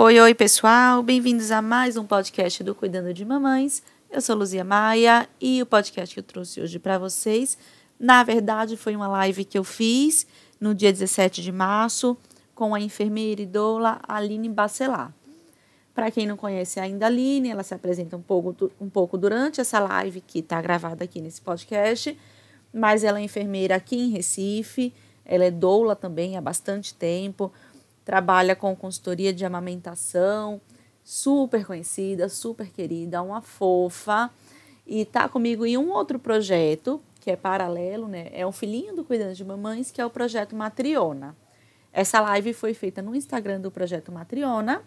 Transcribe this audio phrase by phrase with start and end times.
[0.00, 1.02] Oi, oi, pessoal.
[1.02, 3.82] Bem-vindos a mais um podcast do Cuidando de Mamães.
[4.08, 7.58] Eu sou Luzia Maia e o podcast que eu trouxe hoje para vocês,
[7.98, 10.24] na verdade, foi uma live que eu fiz
[10.60, 12.16] no dia 17 de março
[12.54, 15.12] com a enfermeira e doula Aline Bacelar.
[15.92, 19.60] Para quem não conhece ainda a Aline, ela se apresenta um pouco, um pouco durante
[19.60, 22.16] essa live que está gravada aqui nesse podcast,
[22.72, 24.94] mas ela é enfermeira aqui em Recife,
[25.24, 27.52] ela é doula também há bastante tempo,
[28.08, 30.62] trabalha com consultoria de amamentação,
[31.04, 34.30] super conhecida, super querida, uma fofa,
[34.86, 38.30] e está comigo em um outro projeto, que é paralelo, né?
[38.32, 41.36] É um filhinho do Cuidando de Mamães, que é o projeto Matriona.
[41.92, 44.82] Essa live foi feita no Instagram do projeto Matriona,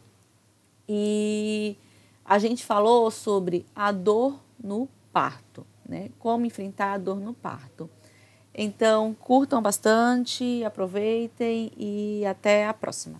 [0.90, 1.77] e
[2.26, 6.09] a gente falou sobre a dor no parto, né?
[6.17, 7.88] Como enfrentar a dor no parto.
[8.54, 13.20] Então, curtam bastante, aproveitem e até a próxima.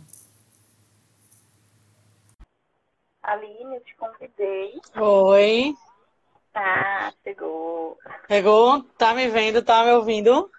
[3.24, 4.82] Aline, eu te convidei.
[5.00, 5.76] Oi.
[6.54, 7.98] Ah, chegou.
[8.28, 8.84] Pegou?
[8.98, 9.62] Tá me vendo?
[9.62, 10.52] Tá me ouvindo?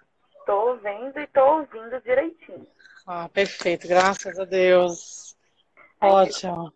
[0.45, 2.67] Tô vendo e tô ouvindo direitinho.
[3.05, 3.87] Ah, perfeito.
[3.87, 5.35] Graças a Deus.
[6.01, 6.73] Ótimo.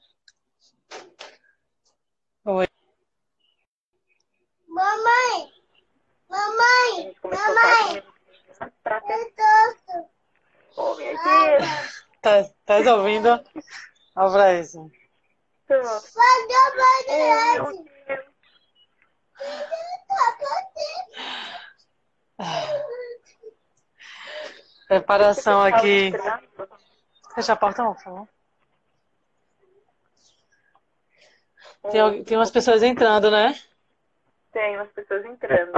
[2.46, 2.68] Oi.
[4.68, 5.57] Mamãe!
[6.30, 7.16] Mamãe!
[7.24, 8.04] Mamãe!
[8.84, 9.14] pra ter...
[9.14, 10.10] Eu torço!
[10.76, 11.60] Ô, minha filha.
[12.22, 13.30] Tá, tá ouvindo?
[14.16, 14.92] Olha pra isso.
[15.68, 15.74] Tô.
[15.76, 15.84] Meu
[17.08, 17.92] bandeirante!
[18.08, 18.26] Deus.
[24.88, 26.12] Preparação tá aqui.
[27.36, 28.30] Fecha a porta, não, por favor.
[31.92, 33.54] Tem, tem umas pessoas entrando, né?
[34.52, 35.74] Tem umas pessoas entrando.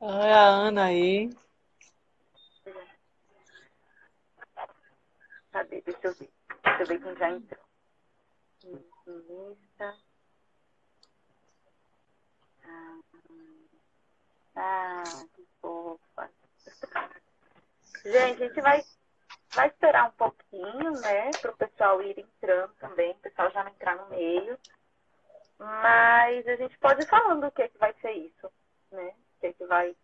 [0.00, 1.30] Olha a Ana aí.
[5.52, 5.82] Cadê?
[5.82, 6.30] Deixa eu ver.
[6.64, 7.60] Deixa eu ver quem já entrou.
[9.06, 9.98] Lista.
[14.56, 16.30] Ah, que fofa.
[18.04, 18.82] Gente, a gente vai,
[19.54, 21.30] vai esperar um pouquinho, né?
[21.42, 24.58] Para o pessoal ir entrando também, o pessoal já não entrar no meio.
[25.58, 28.50] Mas a gente pode ir falando o que, é que vai ser isso,
[28.90, 29.14] né?
[29.40, 29.96] O que, é que vai.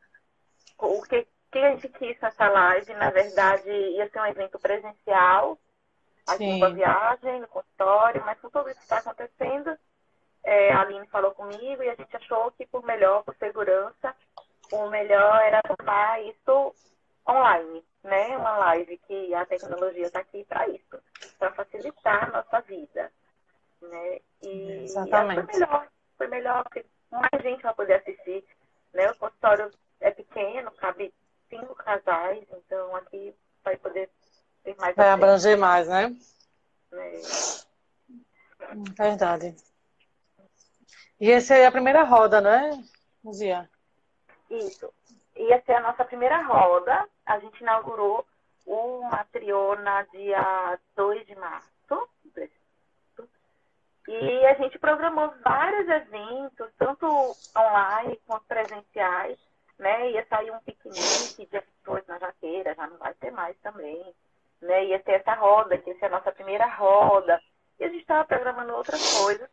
[0.79, 5.59] O que, que a gente quis nessa live, na verdade, ia ser um evento presencial,
[6.27, 6.59] aqui Sim.
[6.59, 9.79] com a viagem, no consultório, mas com tudo isso que está acontecendo,
[10.43, 14.15] é, a Aline falou comigo e a gente achou que por melhor, por segurança,
[14.73, 16.75] o melhor era tomar isso
[17.29, 18.39] online, né?
[18.39, 20.99] Uma live que a tecnologia está aqui para isso,
[21.39, 23.13] para facilitar a nossa vida,
[23.83, 24.21] né?
[24.41, 25.45] E Exatamente.
[25.45, 28.45] foi melhor, foi melhor porque mais gente vai poder assistir,
[28.97, 29.11] né?
[29.11, 29.71] O consultório
[30.01, 31.15] é pequeno, cabe
[31.49, 34.11] cinco casais, então aqui vai poder
[34.65, 36.17] ter mais Vai abranger mais, né?
[36.91, 37.13] né?
[38.97, 39.55] Verdade.
[41.21, 42.83] E essa é a primeira roda, né,
[43.25, 43.71] Luzia?
[44.51, 44.93] Isso.
[45.37, 47.07] Ia ser a nossa primeira roda.
[47.25, 48.27] A gente inaugurou
[48.65, 51.76] o Matriona dia 2 de março.
[54.09, 57.07] E a gente programou vários eventos, tanto
[57.57, 59.39] online quanto presenciais.
[59.79, 60.13] Né?
[60.13, 64.15] Ia sair um piquenique dia 28 na Jaqueira, já não vai ter mais também.
[64.61, 64.87] Né?
[64.87, 67.41] Ia ter essa roda, que ia ser a nossa primeira roda.
[67.79, 69.51] E a gente estava programando outras coisas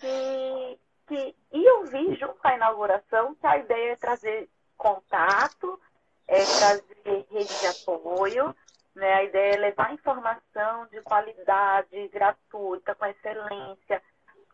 [0.00, 5.80] que, que e eu vi junto com a inauguração que a ideia é trazer contato,
[6.26, 8.54] é trazer rede de apoio,
[9.00, 9.14] né?
[9.14, 14.02] A ideia é levar informação de qualidade, gratuita, com excelência,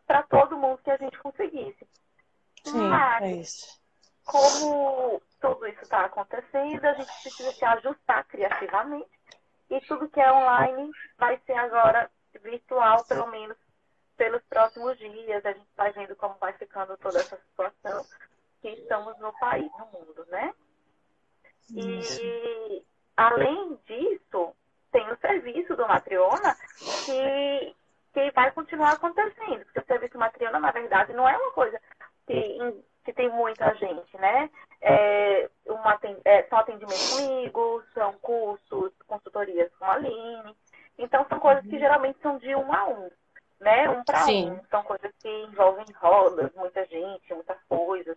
[0.07, 1.87] para todo mundo que a gente conseguisse.
[2.65, 3.81] Sim, Mas, é isso.
[4.25, 9.11] como tudo isso está acontecendo, a gente precisa se ajustar criativamente.
[9.69, 12.09] E tudo que é online vai ser agora
[12.41, 13.57] virtual, pelo menos
[14.17, 15.45] pelos próximos dias.
[15.45, 18.07] A gente vai vendo como vai ficando toda essa situação
[18.63, 20.55] que estamos no país, no mundo, né?
[21.71, 22.85] E
[23.17, 24.55] além disso,
[24.93, 26.57] tem o serviço do Matriona
[27.05, 27.75] que,
[28.13, 29.65] que vai continuar acontecendo.
[29.65, 31.81] Porque o serviço Matriona, na verdade, não é uma coisa
[32.27, 34.51] que, que tem muita gente, né?
[34.81, 40.57] É, uma, é, são atendimentos comigo, são cursos, consultorias com a Aline.
[40.99, 43.11] Então, são coisas que geralmente são de um a um,
[43.61, 43.89] né?
[43.91, 44.61] Um para um.
[44.71, 48.17] São coisas que envolvem rodas, muita gente, muitas coisas.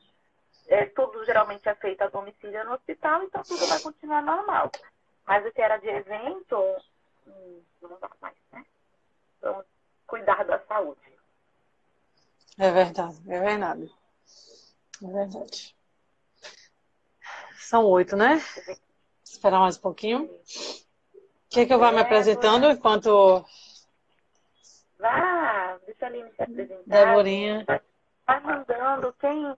[0.70, 4.72] É, tudo geralmente é feito a domicílio no hospital, então tudo vai continuar normal.
[5.26, 6.58] Mas o que era de evento,
[7.26, 8.64] hum, não dá mais, né?
[9.42, 9.66] Vamos
[10.06, 11.02] cuidar da saúde.
[12.60, 13.92] É verdade, é verdade.
[15.04, 15.76] É verdade.
[17.58, 18.40] São oito, né?
[19.24, 20.28] Esperar mais um pouquinho.
[20.28, 23.44] Que Quer que eu vá me apresentando enquanto.
[25.00, 26.84] Vá, deixa a Aline se apresentar.
[26.86, 27.66] Deborinha.
[28.28, 29.56] Vai mandando quem,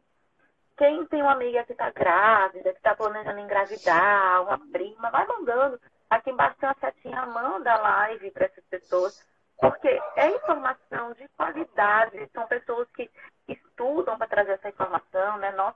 [0.78, 5.80] quem tem uma amiga que está grávida, que está planejando engravidar, uma prima, vai mandando.
[6.10, 9.26] Aqui embaixo tem uma setinha, manda live para essas pessoas.
[9.60, 13.10] Porque é informação de qualidade, são pessoas que
[13.48, 15.52] estudam para trazer essa informação, né?
[15.52, 15.76] Nós,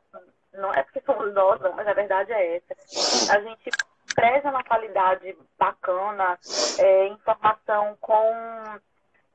[0.53, 3.31] não é porque somos nós, não, mas a verdade é essa.
[3.31, 3.69] A gente
[4.15, 6.39] preza uma qualidade bacana,
[6.79, 8.79] é, informação com,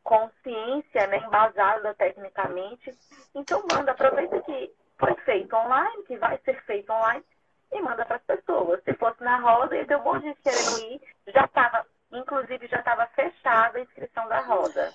[0.02, 2.92] com ciência, né, embasada tecnicamente.
[3.34, 7.24] Então, manda, aproveita que foi feito online, que vai ser feito online,
[7.72, 8.82] e manda para as pessoas.
[8.84, 11.00] Se fosse na roda, ia ter um monte de gente querendo ir.
[11.28, 14.92] Já estava, inclusive, já estava fechada a inscrição da roda.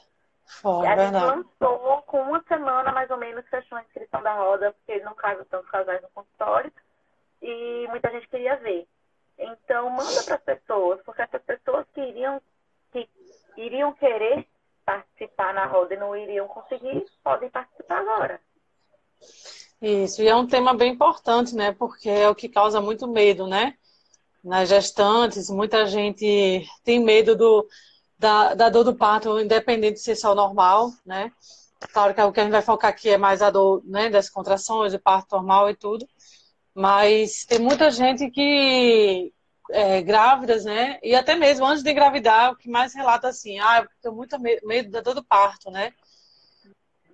[0.64, 1.26] Oh, e a gente verdade.
[1.26, 5.44] lançou com uma semana, mais ou menos, fechou a inscrição da roda, porque não cabe
[5.46, 6.72] tantos casais no consultório.
[7.42, 8.88] E muita gente queria ver.
[9.38, 12.42] Então, manda para as pessoas, porque essas pessoas que iriam,
[12.92, 13.10] que
[13.58, 14.48] iriam querer
[14.86, 18.40] participar na roda e não iriam conseguir, podem participar agora.
[19.88, 21.72] Isso, e é um tema bem importante, né?
[21.72, 23.76] Porque é o que causa muito medo, né?
[24.44, 27.68] Nas gestantes, muita gente tem medo do,
[28.18, 31.32] da, da dor do parto, independente de ser só normal, né?
[31.94, 34.28] Claro que o que a gente vai focar aqui é mais a dor né, das
[34.28, 36.08] contrações, do parto normal e tudo.
[36.74, 39.32] Mas tem muita gente que
[39.70, 40.98] é, grávidas, né?
[41.04, 44.36] E até mesmo antes de engravidar, o que mais relata assim, ah, eu tenho muito
[44.40, 45.94] medo da dor do parto, né?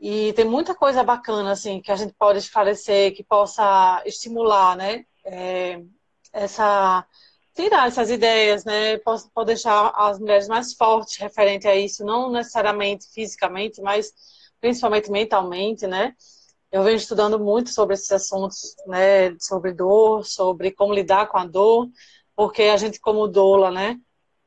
[0.01, 5.06] E tem muita coisa bacana, assim, que a gente pode esclarecer, que possa estimular, né?
[5.24, 5.80] É,
[6.33, 7.06] essa
[7.53, 8.98] tirar essas ideias, né?
[8.98, 14.12] Pode, deixar as mulheres mais fortes referente a isso, não necessariamente fisicamente, mas
[14.59, 16.15] principalmente mentalmente, né?
[16.71, 19.38] Eu venho estudando muito sobre esses assuntos, né?
[19.39, 21.88] Sobre dor, sobre como lidar com a dor,
[22.36, 24.00] porque a gente, como doula, né?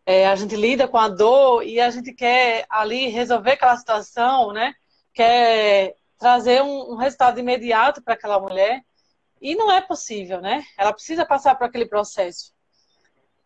[0.06, 4.52] É, a gente lida com a dor e a gente quer ali resolver aquela situação,
[4.52, 4.74] né?
[5.14, 8.82] Quer trazer um, um resultado imediato para aquela mulher
[9.40, 10.64] e não é possível, né?
[10.76, 12.52] Ela precisa passar por aquele processo.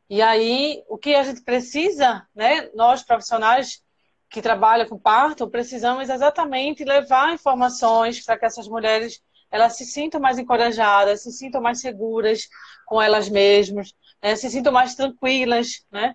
[0.09, 2.71] E aí, o que a gente precisa, né?
[2.75, 3.83] Nós profissionais
[4.31, 10.21] que trabalham com parto, precisamos exatamente levar informações para que essas mulheres elas se sintam
[10.21, 12.49] mais encorajadas, se sintam mais seguras
[12.87, 14.37] com elas mesmas, né?
[14.37, 16.15] se sintam mais tranquilas, né?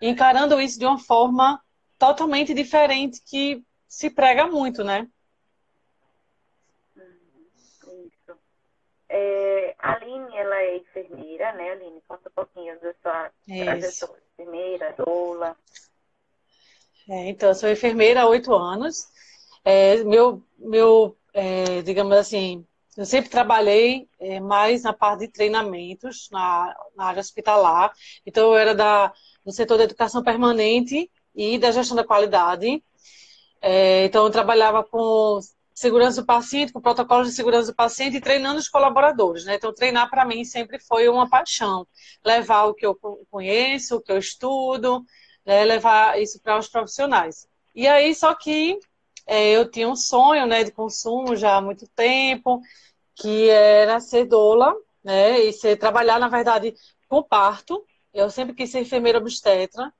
[0.00, 1.60] Encarando isso de uma forma
[1.98, 5.08] totalmente diferente que se prega muito, né?
[6.96, 8.38] Isso.
[9.08, 12.02] É, a Aline, ela é enfermeira, né, Aline?
[12.08, 14.22] Conta um pouquinho da sua trajetória.
[14.34, 15.56] Enfermeira, doula.
[17.08, 19.08] É, então, eu sou enfermeira há oito anos.
[19.64, 22.66] É, meu, meu é, digamos assim,
[22.96, 27.92] eu sempre trabalhei é, mais na parte de treinamentos, na, na, área hospitalar.
[28.24, 29.12] Então, eu era da,
[29.44, 32.82] do setor da educação permanente e da gestão da qualidade.
[33.60, 35.40] É, então, eu trabalhava com
[35.74, 39.44] segurança do paciente, com protocolos de segurança do paciente e treinando os colaboradores.
[39.44, 39.56] Né?
[39.56, 41.86] Então, treinar para mim sempre foi uma paixão.
[42.24, 42.94] Levar o que eu
[43.30, 45.04] conheço, o que eu estudo,
[45.44, 45.64] né?
[45.64, 47.46] levar isso para os profissionais.
[47.74, 48.78] E aí, só que
[49.26, 52.60] é, eu tinha um sonho né, de consumo já há muito tempo,
[53.14, 55.40] que era ser doula, né?
[55.40, 56.74] E ser, trabalhar, na verdade,
[57.08, 57.84] com parto.
[58.12, 59.92] Eu sempre quis ser enfermeira obstetra.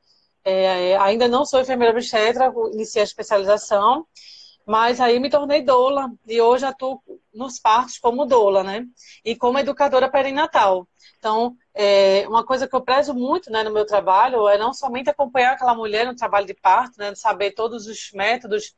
[0.49, 4.07] É, ainda não sou enfermeira obstetra, iniciei a especialização,
[4.65, 7.03] mas aí me tornei doula e hoje atuo
[7.35, 8.87] nos partos como doula, né?
[9.25, 10.87] E como educadora perinatal.
[11.19, 15.11] Então, é, uma coisa que eu prezo muito né, no meu trabalho é não somente
[15.11, 17.13] acompanhar aquela mulher no trabalho de parto, né?
[17.17, 18.73] Saber todos os métodos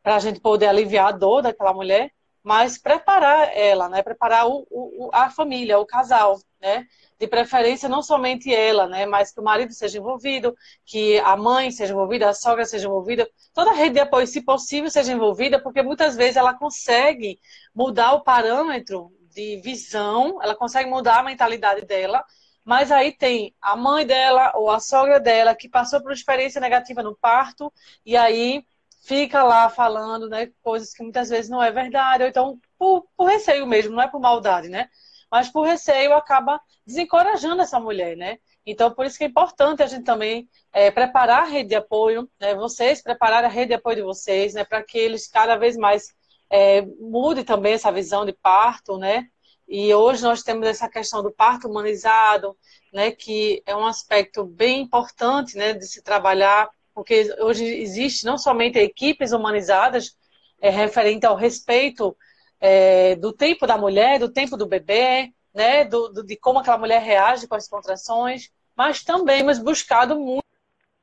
[0.00, 2.12] para a gente poder aliviar a dor daquela mulher,
[2.48, 4.02] mas preparar ela, né?
[4.02, 6.86] Preparar o, o, a família, o casal, né?
[7.20, 9.04] De preferência não somente ela, né?
[9.04, 13.28] Mas que o marido seja envolvido, que a mãe seja envolvida, a sogra seja envolvida,
[13.52, 17.38] toda a rede de apoio, se possível, seja envolvida, porque muitas vezes ela consegue
[17.74, 22.24] mudar o parâmetro de visão, ela consegue mudar a mentalidade dela,
[22.64, 26.62] mas aí tem a mãe dela ou a sogra dela que passou por uma experiência
[26.62, 27.70] negativa no parto
[28.06, 28.64] e aí
[29.08, 33.24] fica lá falando, né, coisas que muitas vezes não é verdade, ou então por, por
[33.24, 34.90] receio mesmo, não é por maldade, né?
[35.30, 38.38] Mas por receio acaba desencorajando essa mulher, né?
[38.66, 42.30] Então, por isso que é importante a gente também é, preparar a rede de apoio,
[42.38, 42.54] né?
[42.54, 44.62] Vocês prepararem a rede de apoio de vocês, né?
[44.62, 46.14] Para que eles cada vez mais
[46.50, 49.26] é, mudem também essa visão de parto, né?
[49.66, 52.54] E hoje nós temos essa questão do parto humanizado,
[52.92, 53.10] né?
[53.10, 55.72] Que é um aspecto bem importante, né?
[55.72, 60.16] De se trabalhar porque hoje existe não somente equipes humanizadas
[60.60, 62.16] é, referente ao respeito
[62.58, 66.76] é, do tempo da mulher, do tempo do bebê, né, do, do, de como aquela
[66.76, 70.42] mulher reage com as contrações, mas também temos buscado muito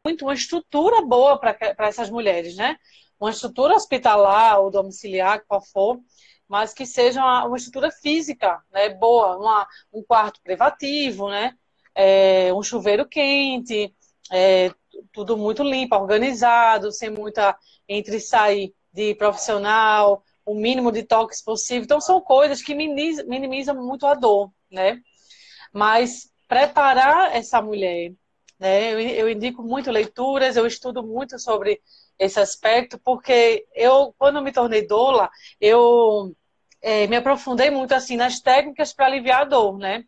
[0.04, 2.78] muito uma estrutura boa para essas mulheres, né?
[3.18, 6.00] Uma estrutura hospitalar ou domiciliar, qual for,
[6.48, 8.90] mas que seja uma, uma estrutura física, né?
[8.90, 11.56] Boa, uma, um quarto privativo, né?
[11.96, 13.96] É, um chuveiro quente,
[14.32, 14.72] é,
[15.12, 21.84] tudo muito limpo, organizado, sem muita entre sair de profissional, o mínimo de toques possível.
[21.84, 25.02] Então, são coisas que minimizam, minimizam muito a dor, né?
[25.74, 28.14] Mas preparar essa mulher,
[28.60, 28.94] né?
[28.94, 31.82] Eu, eu indico muito leituras, eu estudo muito sobre
[32.18, 36.34] esse aspecto, porque eu, quando me tornei doula, eu
[36.82, 40.06] é, me aprofundei muito assim nas técnicas para aliviar a dor, né?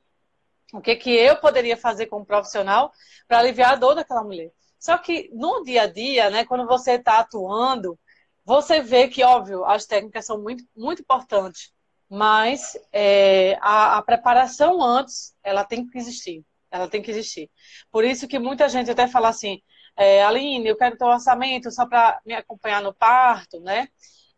[0.74, 2.92] O que, que eu poderia fazer como profissional
[3.28, 4.52] para aliviar a dor daquela mulher.
[4.80, 7.98] Só que no dia a dia, né, quando você está atuando,
[8.46, 11.72] você vê que, óbvio, as técnicas são muito, muito importantes,
[12.10, 16.44] mas é, a, a, preparação antes, ela tem que existir.
[16.72, 17.50] Ela tem que existir.
[17.92, 19.62] Por isso que muita gente até fala assim,
[19.98, 23.90] é, Aline, eu quero ter um orçamento só para me acompanhar no parto, né?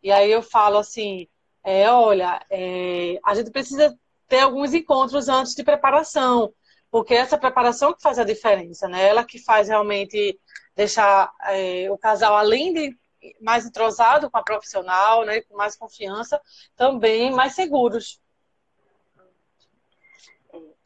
[0.02, 1.28] E aí eu falo assim,
[1.62, 6.52] é, olha, é, a gente precisa ter alguns encontros antes de preparação,
[6.90, 9.08] porque essa preparação que faz a diferença, né?
[9.08, 10.38] Ela que faz realmente
[10.74, 12.98] deixar é, o casal, além de
[13.40, 16.40] mais entrosado com a profissional, né, com mais confiança,
[16.76, 18.20] também mais seguros.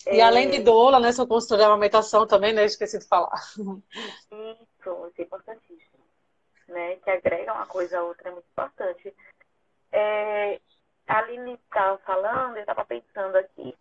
[0.07, 0.17] É...
[0.17, 3.41] E além de doula, né, sou consultora de amamentação também, né, esqueci de falar.
[3.57, 6.05] Isso, isso é importantíssimo,
[6.69, 9.15] né, que agrega uma coisa a outra, é muito importante.
[9.93, 10.61] É,
[11.07, 13.75] a Aline estava falando, eu estava pensando aqui,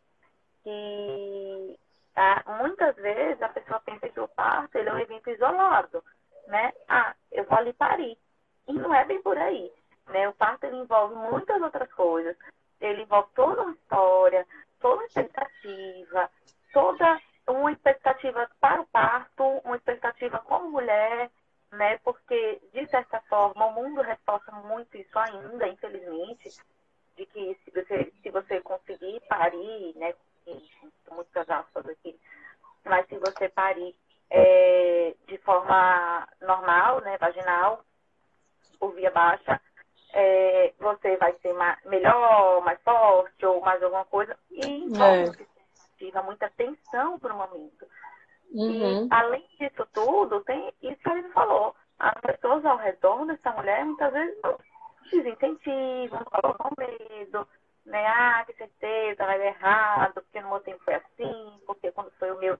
[0.63, 1.79] que
[2.15, 6.03] ah, muitas vezes a pessoa pensa que o parto ele é um evento isolado,
[6.47, 6.71] né?
[6.87, 8.17] Ah, eu vou ali parir.
[8.67, 9.71] E não é bem por aí.
[10.07, 10.27] Né?
[10.29, 12.35] O parto ele envolve muitas outras coisas.
[12.79, 14.45] Ele envolve toda uma história,
[14.79, 16.29] toda uma expectativa,
[16.71, 21.29] toda uma expectativa para o parto, uma expectativa como mulher,
[21.71, 21.97] né?
[21.99, 26.49] Porque, de certa forma, o mundo reforça muito isso ainda, infelizmente,
[27.15, 30.13] de que se você, se você conseguir parir, né?
[31.11, 32.19] Muitas aspas aqui,
[32.85, 33.95] mas se você parir
[34.29, 37.17] é, de forma normal, né?
[37.17, 37.83] Vaginal,
[38.79, 39.61] por via baixa,
[40.13, 44.37] é, você vai ser mais, melhor, mais forte ou mais alguma coisa.
[44.51, 45.47] E envolve
[46.01, 46.21] é.
[46.21, 47.87] muita tensão para o momento.
[48.51, 49.05] Uhum.
[49.05, 51.75] E, além disso tudo, tem isso que ele falou.
[51.99, 54.37] As pessoas ao redor dessa mulher muitas vezes
[55.11, 57.47] desincentivam, colocam medo,
[57.85, 58.05] né?
[58.07, 62.31] Ah, que certeza, vai dar errado, porque no meu tempo foi assim, porque quando foi
[62.31, 62.57] o meu,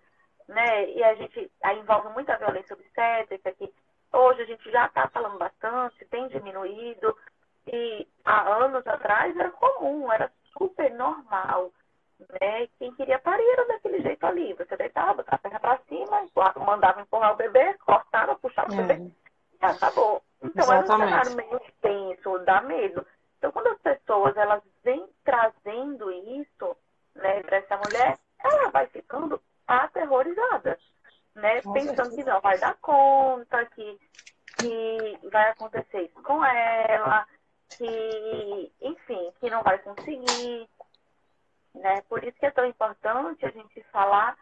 [0.47, 0.89] né?
[0.89, 3.73] E a gente aí envolve muita violência obstétrica, que
[4.13, 7.17] Hoje a gente já está falando bastante, tem diminuído.
[7.65, 11.71] E há anos atrás era comum, era super normal.
[12.19, 12.67] Né?
[12.77, 14.53] Quem queria parir era daquele jeito ali.
[14.53, 16.27] Você deitava, botava a perna para cima,
[16.63, 18.93] mandava empurrar o bebê, cortava, puxava o bebê.
[18.93, 19.67] É.
[19.67, 20.21] Já acabou.
[20.43, 21.13] Então Exatamente.
[21.13, 23.05] era um cenário meio tenso, dá medo.
[23.43, 26.09] Então quando as pessoas elas vêm trazendo
[26.39, 26.77] isso
[27.13, 30.79] né, para essa mulher, ela vai ficando aterrorizada
[31.35, 31.61] né?
[31.61, 33.99] Pensando que não vai dar conta, que,
[34.57, 37.27] que vai acontecer isso com ela,
[37.69, 40.69] que, enfim, que não vai conseguir.
[41.73, 42.01] Né?
[42.07, 44.37] Por isso que é tão importante a gente falar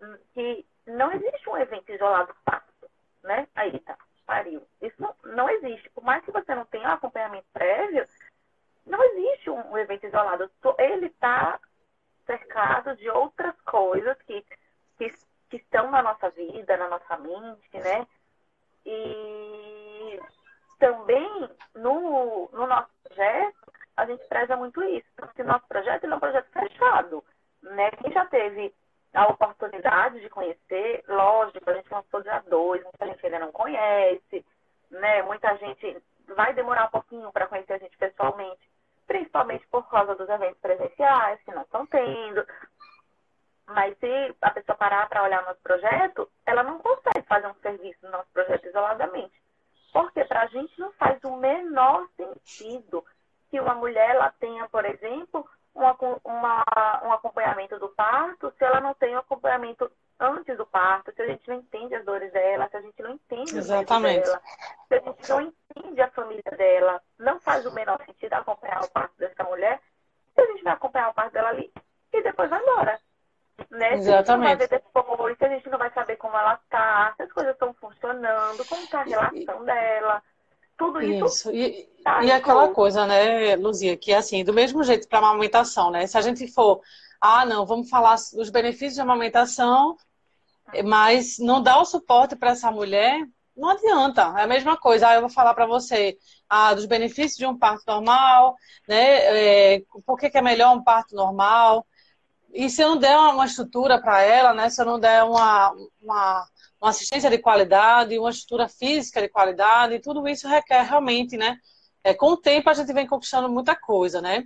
[0.00, 2.88] hum, que não existe um evento isolado fácil,
[3.24, 3.48] né?
[3.56, 4.62] Aí tá, pariu.
[4.80, 5.90] Isso não, não existe.
[5.90, 8.06] Por mais que você não tenha um acompanhamento prévio,
[8.86, 10.50] não existe um, evento isolado.
[10.78, 11.58] Ele está
[12.24, 14.44] cercado de outras coisas que,
[14.98, 15.10] que
[15.48, 18.06] que estão na nossa vida, na nossa mente, né?
[18.84, 20.20] E
[20.78, 26.20] também no, no nosso projeto, a gente preza muito isso, porque nosso projeto é um
[26.20, 27.24] projeto fechado,
[27.62, 27.90] né?
[27.92, 28.74] Quem já teve
[29.14, 34.44] a oportunidade de conhecer, lógico, a gente lançou dia 2, muita gente ainda não conhece,
[34.90, 35.22] né?
[35.22, 36.02] Muita gente
[36.34, 38.68] vai demorar um pouquinho para conhecer a gente pessoalmente,
[39.06, 42.46] principalmente por causa dos eventos presenciais que não estão tendo,
[43.66, 47.98] mas se a pessoa parar para olhar nosso projeto, ela não consegue fazer um serviço
[48.02, 49.34] no nosso projeto isoladamente.
[49.92, 53.04] Porque para a gente não faz o menor sentido
[53.50, 56.64] que uma mulher ela tenha, por exemplo, uma, uma,
[57.04, 61.26] um acompanhamento do parto, se ela não tem um acompanhamento antes do parto, se a
[61.26, 64.24] gente não entende as dores dela, se a gente não entende Exatamente.
[64.24, 64.42] dela,
[64.88, 68.90] se a gente não entende a família dela, não faz o menor sentido acompanhar o
[68.90, 69.80] parto dessa mulher,
[70.34, 71.72] se a gente vai acompanhar o parto dela ali
[72.12, 72.98] e depois vai embora.
[73.70, 73.94] Né?
[73.94, 74.66] Exatamente.
[74.68, 77.52] Se a, depois, se a gente não vai saber como ela está, se as coisas
[77.52, 80.22] estão funcionando, como está a relação e, dela.
[80.76, 81.24] Tudo isso.
[81.24, 81.52] isso.
[81.52, 85.90] E, tá e aquela coisa, né, Luzia, que assim, do mesmo jeito para a amamentação,
[85.90, 86.06] né?
[86.06, 86.82] Se a gente for,
[87.20, 89.96] ah, não, vamos falar dos benefícios de amamentação,
[90.84, 94.34] mas não dá o suporte para essa mulher, não adianta.
[94.38, 95.08] É a mesma coisa.
[95.08, 96.18] Ah, eu vou falar para você
[96.48, 98.54] ah, dos benefícios de um parto normal,
[98.88, 99.76] né?
[99.76, 101.86] É, por que, que é melhor um parto normal?
[102.52, 104.68] E se eu não der uma estrutura para ela, né?
[104.70, 106.48] Se eu não der uma, uma,
[106.80, 111.58] uma, assistência de qualidade, uma estrutura física de qualidade, tudo isso requer realmente, né?
[112.04, 114.44] É, com o tempo a gente vem conquistando muita coisa, né?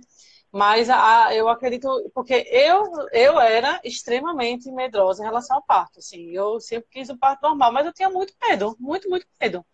[0.51, 6.31] Mas a, eu acredito, porque eu, eu era extremamente medrosa em relação ao parto, assim,
[6.31, 9.65] eu sempre quis o parto normal, mas eu tinha muito medo, muito, muito medo.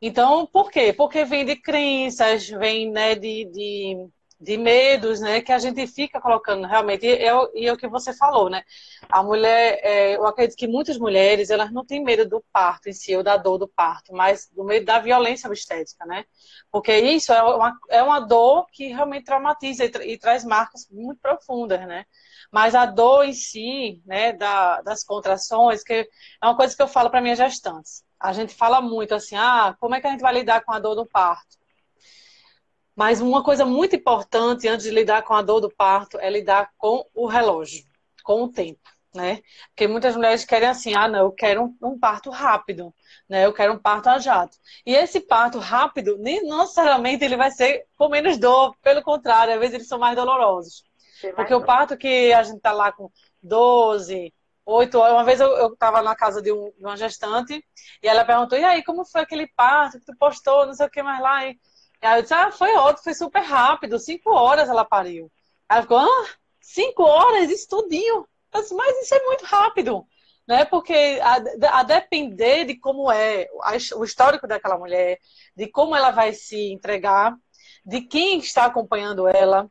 [0.00, 0.92] Então, por quê?
[0.92, 6.20] Porque vem de crenças, vem, né, de, de de medos, né, que a gente fica
[6.20, 8.62] colocando realmente, e é, e é o que você falou, né,
[9.08, 12.92] a mulher, é, eu acredito que muitas mulheres, elas não têm medo do parto em
[12.92, 16.24] si, ou da dor do parto, mas do medo da violência obstétrica, né,
[16.70, 20.86] porque isso é uma, é uma dor que realmente traumatiza e, tra e traz marcas
[20.90, 22.04] muito profundas, né,
[22.52, 26.88] mas a dor em si, né, da, das contrações, que é uma coisa que eu
[26.88, 30.20] falo para minhas gestantes, a gente fala muito assim, ah, como é que a gente
[30.20, 31.56] vai lidar com a dor do parto?
[32.96, 36.70] Mas uma coisa muito importante antes de lidar com a dor do parto é lidar
[36.78, 37.84] com o relógio,
[38.24, 38.80] com o tempo,
[39.14, 39.42] né?
[39.68, 42.94] Porque muitas mulheres querem assim, ah, não, eu quero um, um parto rápido,
[43.28, 43.44] né?
[43.44, 44.56] Eu quero um parto a jato.
[44.84, 49.60] E esse parto rápido, nem necessariamente ele vai ser com menos dor, pelo contrário, às
[49.60, 50.82] vezes eles são mais dolorosos.
[51.34, 53.10] Porque o parto que a gente tá lá com
[53.42, 54.32] 12,
[54.66, 55.14] 8 horas.
[55.14, 57.64] Uma vez eu estava na casa de, um, de, uma gestante
[58.02, 60.90] e ela perguntou: e aí, como foi aquele parto que tu postou, não sei o
[60.90, 61.46] que mais lá?
[61.46, 61.56] E
[62.02, 65.30] Aí eu disse, ah, foi ótimo, foi super rápido, cinco horas ela pariu.
[65.68, 66.26] Ela ficou, ah,
[66.60, 68.26] cinco horas, isso tudinho.
[68.52, 70.06] Eu disse, mas isso é muito rápido,
[70.46, 70.64] né?
[70.64, 73.48] Porque a, a depender de como é
[73.96, 75.18] o histórico daquela mulher,
[75.56, 77.36] de como ela vai se entregar,
[77.84, 79.70] de quem está acompanhando ela,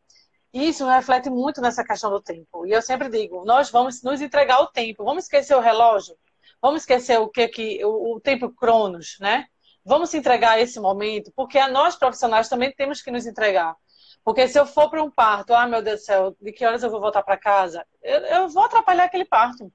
[0.53, 2.65] isso reflete muito nessa questão do tempo.
[2.65, 6.15] E eu sempre digo, nós vamos nos entregar o tempo, vamos esquecer o relógio,
[6.61, 9.47] vamos esquecer o que que o, o tempo cronos, né?
[9.85, 13.75] Vamos se entregar a esse momento, porque a nós profissionais também temos que nos entregar.
[14.23, 16.81] Porque se eu for para um parto, ah, meu Deus do céu, de que horas
[16.81, 17.85] eu vou voltar para casa?
[18.01, 19.71] Eu, eu, vou atrapalhar aquele parto.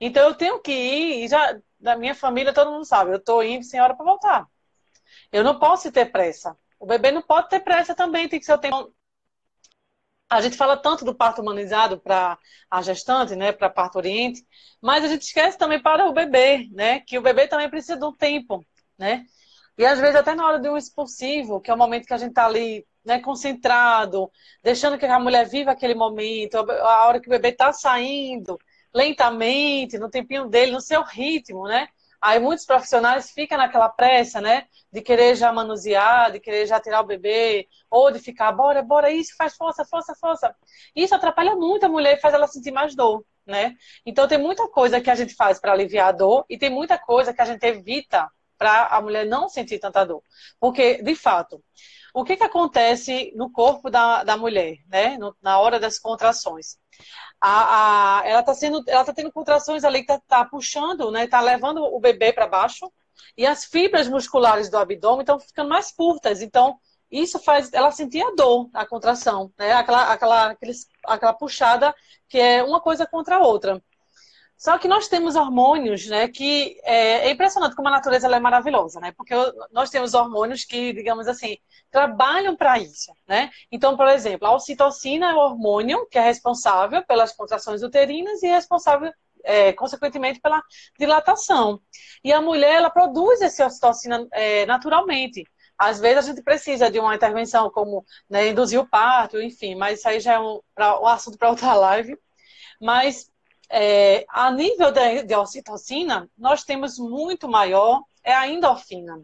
[0.00, 3.42] Então eu tenho que ir, e já da minha família todo mundo sabe, eu estou
[3.42, 4.46] indo sem hora para voltar.
[5.32, 6.56] Eu não posso ter pressa.
[6.78, 8.94] O bebê não pode ter pressa também, tem que ser o tempo.
[10.28, 12.38] A gente fala tanto do parto humanizado para
[12.70, 14.46] a gestante, né, para parto oriente,
[14.80, 18.04] mas a gente esquece também para o bebê, né, que o bebê também precisa de
[18.04, 18.64] um tempo
[19.00, 19.24] né?
[19.80, 22.18] E às vezes até na hora de um expulsivo, que é o momento que a
[22.18, 24.30] gente está ali, né, concentrado,
[24.62, 28.58] deixando que a mulher viva aquele momento, a hora que o bebê está saindo,
[28.94, 31.88] lentamente, no tempinho dele, no seu ritmo, né?
[32.20, 34.66] Aí muitos profissionais ficam naquela pressa, né?
[34.92, 39.10] De querer já manusear, de querer já tirar o bebê, ou de ficar, bora, bora,
[39.10, 40.54] isso, faz força, força, força.
[40.94, 43.74] Isso atrapalha muito a mulher e faz ela sentir mais dor, né?
[44.04, 46.98] Então tem muita coisa que a gente faz para aliviar a dor e tem muita
[46.98, 50.22] coisa que a gente evita para a mulher não sentir tanta dor.
[50.60, 51.64] Porque, de fato,
[52.12, 55.16] o que, que acontece no corpo da, da mulher, né?
[55.16, 56.76] No, na hora das contrações?
[57.40, 61.24] A, a, ela está sendo, ela tá tendo contrações ali que está tá puxando, né?
[61.24, 62.92] Está levando o bebê para baixo
[63.34, 66.42] e as fibras musculares do abdômen estão ficando mais curtas.
[66.42, 66.78] Então,
[67.10, 69.72] isso faz ela sentir a dor, a contração, né?
[69.72, 71.94] Aquela, aquela, aqueles, aquela puxada
[72.28, 73.82] que é uma coisa contra a outra.
[74.60, 79.00] Só que nós temos hormônios, né, que é, é impressionante como a natureza é maravilhosa,
[79.00, 79.10] né?
[79.16, 79.34] Porque
[79.72, 81.56] nós temos hormônios que, digamos assim,
[81.90, 83.50] trabalham para isso, né?
[83.72, 88.48] Então, por exemplo, a ocitocina é o hormônio que é responsável pelas contrações uterinas e
[88.48, 89.10] é responsável
[89.42, 90.62] é, consequentemente pela
[90.98, 91.80] dilatação.
[92.22, 95.42] E a mulher, ela produz essa ocitocina é, naturalmente.
[95.78, 100.00] Às vezes a gente precisa de uma intervenção como né, induzir o parto, enfim, mas
[100.00, 102.18] isso aí já é um, pra, um assunto para outra live.
[102.78, 103.29] Mas
[103.70, 109.22] é, a nível de, de ocitocina, nós temos muito maior é a endorfina,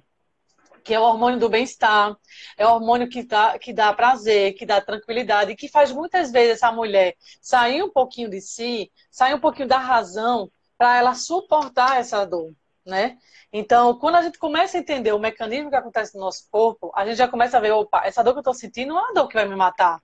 [0.85, 2.17] que é o hormônio do bem-estar,
[2.57, 6.55] é o hormônio que dá, que dá prazer, que dá tranquilidade, que faz muitas vezes
[6.55, 11.99] essa mulher sair um pouquinho de si, sair um pouquinho da razão, para ela suportar
[11.99, 12.53] essa dor,
[12.85, 13.19] né?
[13.53, 17.07] Então, quando a gente começa a entender o mecanismo que acontece no nosso corpo, a
[17.07, 19.15] gente já começa a ver, opa, essa dor que eu estou sentindo não é uma
[19.15, 20.01] dor que vai me matar.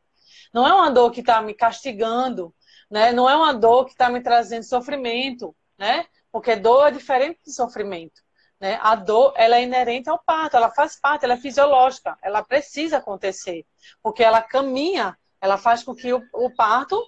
[0.52, 2.54] Não é uma dor que está me castigando,
[2.92, 3.10] né?
[3.10, 6.04] Não é uma dor que está me trazendo sofrimento, né?
[6.30, 8.20] Porque dor é diferente de sofrimento.
[8.60, 8.78] Né?
[8.82, 12.98] A dor ela é inerente ao parto, ela faz parte, ela é fisiológica, ela precisa
[12.98, 13.64] acontecer,
[14.02, 17.02] porque ela caminha, ela faz com que o, o parto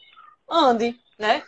[0.50, 1.44] ande, né?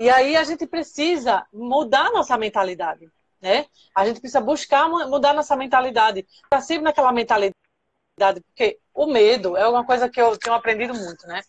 [0.00, 3.08] E aí a gente precisa mudar nossa mentalidade,
[3.40, 3.66] né?
[3.94, 7.54] A gente precisa buscar mudar nossa mentalidade, ficar sempre naquela mentalidade,
[8.48, 11.40] porque o medo é uma coisa que eu tenho aprendido muito, né?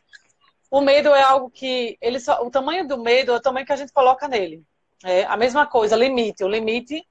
[0.69, 3.73] O medo é algo que ele só, o tamanho do medo é o tamanho que
[3.73, 4.63] a gente coloca nele.
[5.03, 6.43] É a mesma coisa, limite.
[6.43, 7.05] O limite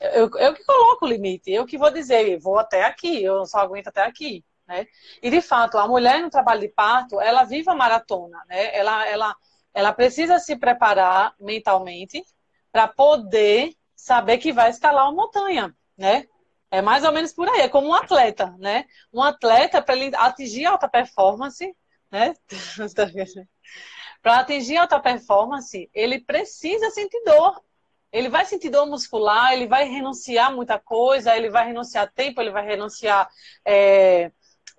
[0.00, 3.58] Eu, eu que coloco o limite, eu que vou dizer, vou até aqui, eu só
[3.58, 4.44] aguento até aqui.
[4.66, 4.86] Né?
[5.22, 8.76] E de fato, a mulher no trabalho de parto, ela vive a maratona, né?
[8.76, 9.36] Ela, ela,
[9.74, 12.22] ela precisa se preparar mentalmente
[12.70, 16.26] para poder saber que vai escalar uma montanha, né?
[16.70, 18.84] É mais ou menos por aí, é como um atleta, né?
[19.12, 21.74] Um atleta, para ele atingir alta performance,
[22.10, 22.34] né?
[24.22, 27.62] para atingir alta performance, ele precisa sentir dor.
[28.10, 32.50] Ele vai sentir dor muscular, ele vai renunciar muita coisa, ele vai renunciar tempo, ele
[32.50, 33.28] vai renunciar
[33.64, 34.32] é,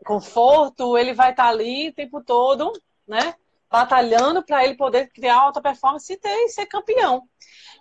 [0.03, 2.73] conforto, ele vai estar ali o tempo todo,
[3.07, 3.35] né?
[3.69, 7.27] Batalhando para ele poder criar alta performance e, ter, e ser campeão.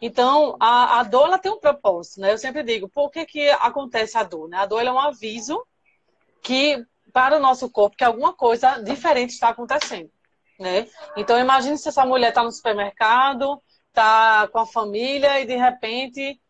[0.02, 2.32] Então, a, a dor ela tem um propósito, né?
[2.32, 4.48] Eu sempre digo, por que, que acontece a dor?
[4.48, 4.58] Né?
[4.58, 5.64] A dor é um aviso
[6.42, 10.10] que para o nosso corpo que alguma coisa diferente está acontecendo,
[10.58, 10.86] né?
[11.16, 16.40] Então, imagine se essa mulher está no supermercado, está com a família e de repente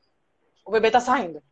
[0.64, 1.42] o bebê está saindo.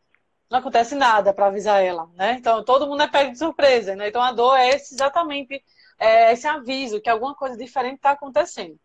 [0.49, 2.33] Não acontece nada para avisar ela, né?
[2.39, 4.07] Então, todo mundo é pego de surpresa, né?
[4.07, 5.63] Então, a dor é esse, exatamente
[5.99, 8.79] é, esse aviso que alguma coisa diferente está acontecendo.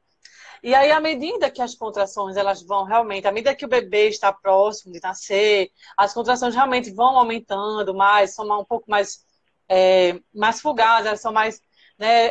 [0.62, 4.08] E aí, à medida que as contrações elas vão realmente, à medida que o bebê
[4.08, 9.24] está próximo de nascer, as contrações realmente vão aumentando mais, são um pouco mais,
[9.68, 11.62] é, mais fugazes, elas são mais,
[11.98, 12.26] né,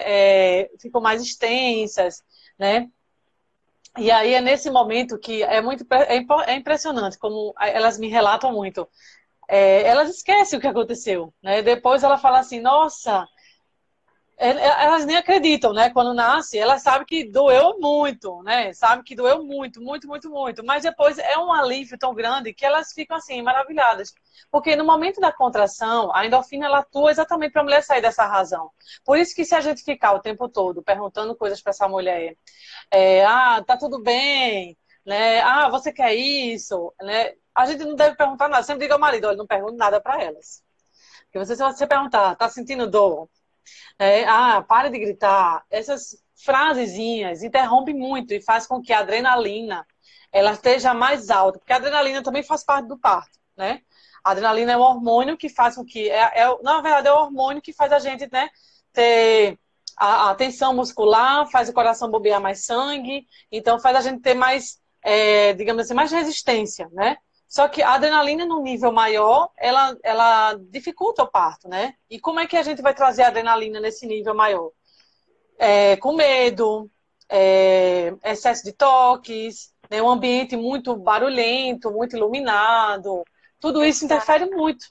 [0.63, 2.24] é, ficam mais extensas,
[2.58, 2.89] né?
[3.98, 8.54] E aí é nesse momento que é muito é, é impressionante como elas me relatam
[8.54, 8.88] muito.
[9.50, 11.62] É, elas esquecem o que aconteceu, né?
[11.62, 13.28] Depois ela fala assim, nossa,
[14.42, 15.92] elas nem acreditam, né?
[15.92, 18.74] Quando nasce, elas sabem que doeu muito, né?
[18.74, 20.66] Sabe que doeu muito, muito, muito, muito.
[20.66, 24.12] Mas depois é um alívio tão grande que elas ficam assim, maravilhadas.
[24.50, 28.26] Porque no momento da contração, a endorfina ela atua exatamente para a mulher sair dessa
[28.26, 28.72] razão.
[29.06, 32.36] Por isso que se a gente ficar o tempo todo perguntando coisas para essa mulher,
[32.90, 34.76] é, ah, tá tudo bem,
[35.06, 35.40] né?
[35.42, 37.34] Ah, você quer isso, né?
[37.54, 38.64] A gente não deve perguntar nada.
[38.64, 40.64] Sempre diga ao marido, olha, não pergunte nada para elas.
[41.26, 43.30] Porque você, se você perguntar, tá sentindo dor?
[44.00, 45.64] É, ah, para de gritar.
[45.70, 49.86] Essas frasezinhas interrompem muito e faz com que a adrenalina
[50.32, 53.82] ela esteja mais alta, porque a adrenalina também faz parte do parto, né?
[54.24, 57.18] A adrenalina é um hormônio que faz com que, é, é, na verdade, é o
[57.18, 58.50] hormônio que faz a gente, né,
[58.94, 59.58] ter
[59.98, 64.34] a, a tensão muscular, faz o coração bombear mais sangue, então faz a gente ter
[64.34, 67.18] mais, é, digamos assim, mais resistência, né?
[67.52, 71.96] Só que a adrenalina no nível maior, ela, ela dificulta o parto, né?
[72.10, 74.72] E como é que a gente vai trazer a adrenalina nesse nível maior?
[75.60, 76.90] É, com medo,
[77.28, 80.02] é, excesso de toques, né?
[80.02, 83.22] um ambiente muito barulhento, muito iluminado.
[83.60, 84.86] Tudo isso interfere muito.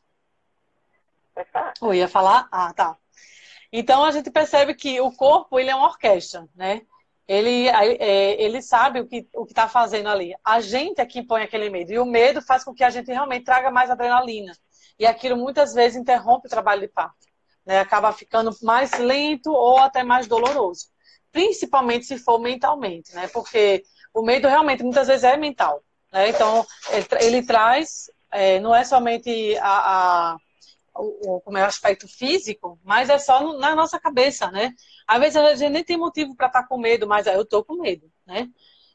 [1.81, 2.47] Eu ia falar?
[2.53, 2.95] Ah, tá.
[3.73, 6.83] Então a gente percebe que o corpo ele é uma orquestra, né?
[7.31, 10.35] Ele, é, ele sabe o que o está fazendo ali.
[10.45, 11.93] A gente é que impõe aquele medo.
[11.93, 14.53] E o medo faz com que a gente realmente traga mais adrenalina.
[14.99, 17.29] E aquilo muitas vezes interrompe o trabalho de parto.
[17.65, 17.79] Né?
[17.79, 20.89] Acaba ficando mais lento ou até mais doloroso.
[21.31, 23.29] Principalmente se for mentalmente, né?
[23.29, 25.85] Porque o medo realmente muitas vezes é mental.
[26.13, 26.31] Né?
[26.31, 30.37] Então, ele, ele traz, é, não é somente a, a
[30.95, 34.75] o, como é o aspecto físico, mas é só no, na nossa cabeça, né?
[35.07, 37.65] Às vezes a gente nem tem motivo para estar tá com medo, mas eu tô
[37.65, 38.49] com medo, né?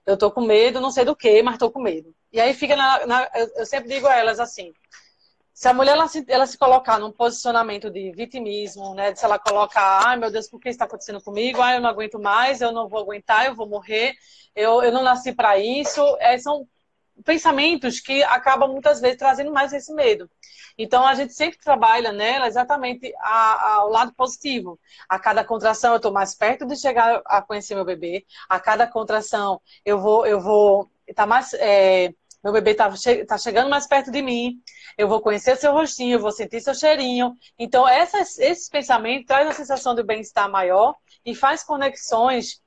[0.06, 2.14] Eu tô com medo, não sei do que, mas tô com medo.
[2.32, 4.72] E aí fica na, na eu sempre digo a elas assim,
[5.56, 9.16] se a mulher ela se, ela se colocar num posicionamento de vitimismo, né?
[9.16, 11.62] Se ela colocar, ai meu Deus, por que está acontecendo comigo?
[11.62, 14.14] Ai, eu não aguento mais, eu não vou aguentar, eu vou morrer,
[14.54, 16.02] eu, eu não nasci para isso.
[16.20, 16.68] É, são
[17.24, 20.30] pensamentos que acabam muitas vezes trazendo mais esse medo.
[20.78, 24.78] Então, a gente sempre trabalha nela exatamente ao lado positivo.
[25.08, 28.26] A cada contração, eu estou mais perto de chegar a conhecer meu bebê.
[28.50, 32.92] A cada contração, eu vou, eu vou, tá mais, é, meu bebê está
[33.26, 34.62] tá chegando mais perto de mim.
[34.98, 37.36] Eu vou conhecer seu rostinho, eu vou sentir seu cheirinho.
[37.58, 42.62] Então, essas, esses pensamentos trazem a sensação de bem-estar maior e faz conexões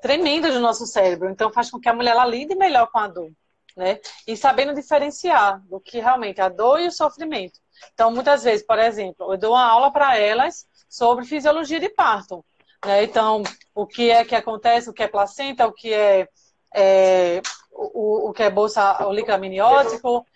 [0.00, 1.30] tremendas no nosso cérebro.
[1.30, 3.30] Então, faz com que a mulher ela lide melhor com a dor
[3.76, 3.98] né?
[4.26, 7.58] E sabendo diferenciar do que realmente a dor e o sofrimento.
[7.92, 12.44] Então, muitas vezes, por exemplo, eu dou uma aula para elas sobre fisiologia de parto.
[12.84, 13.04] Né?
[13.04, 13.42] Então,
[13.74, 16.28] o que é que acontece, o que é placenta, o que é,
[16.74, 20.26] é o, o que é bolsa o líquido amniótico,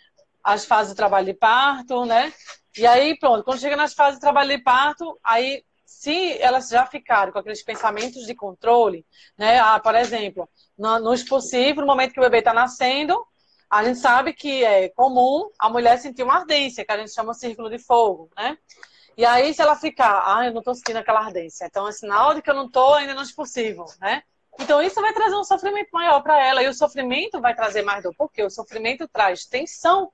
[0.43, 2.33] as fases do trabalho de parto, né?
[2.79, 6.87] E aí, pronto, quando chega nas fases de trabalho de parto, aí se elas já
[6.87, 9.05] ficarem com aqueles pensamentos de controle,
[9.37, 9.59] né?
[9.59, 13.27] Ah, por exemplo, no, no expulsivo, no momento que o bebê está nascendo,
[13.69, 17.33] a gente sabe que é comum a mulher sentir uma ardência, que a gente chama
[17.33, 18.57] de círculo de fogo, né?
[19.17, 22.35] E aí, se ela ficar, ah, eu não estou sentindo aquela ardência, então é sinal
[22.35, 24.23] de que eu não estou ainda no expulsivo, né?
[24.59, 28.03] Então, isso vai trazer um sofrimento maior para ela, e o sofrimento vai trazer mais
[28.03, 30.13] dor, porque o sofrimento traz tensão,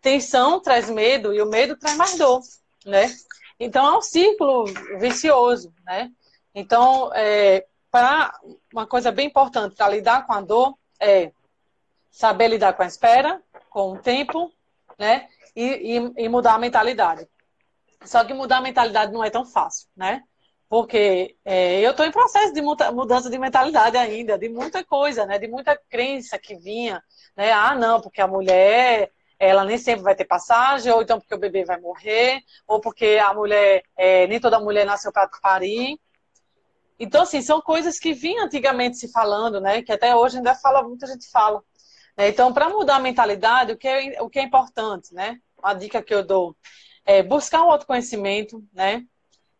[0.00, 2.40] tensão traz medo e o medo traz mais dor,
[2.84, 3.14] né?
[3.58, 4.64] Então é um círculo
[4.98, 6.10] vicioso, né?
[6.54, 8.38] Então, é, para
[8.72, 11.32] uma coisa bem importante para lidar com a dor é
[12.10, 14.52] saber lidar com a espera, com o tempo,
[14.98, 15.28] né?
[15.54, 17.26] E, e, e, mudar a mentalidade.
[18.04, 20.22] Só que mudar a mentalidade não é tão fácil, né?
[20.68, 25.38] Porque é, eu estou em processo de mudança de mentalidade ainda, de muita coisa, né?
[25.38, 27.02] De muita crença que vinha,
[27.36, 27.50] né?
[27.52, 31.38] Ah, não, porque a mulher ela nem sempre vai ter passagem, ou então porque o
[31.38, 35.98] bebê vai morrer, ou porque a mulher, é, nem toda mulher nasceu para parir.
[37.00, 39.82] Então, assim, são coisas que vinham antigamente se falando, né?
[39.82, 41.62] Que até hoje ainda fala, muita gente fala.
[42.16, 42.28] Né?
[42.28, 45.38] Então, para mudar a mentalidade, o que, é, o que é importante, né?
[45.58, 46.54] Uma dica que eu dou
[47.06, 49.06] é buscar um autoconhecimento, né?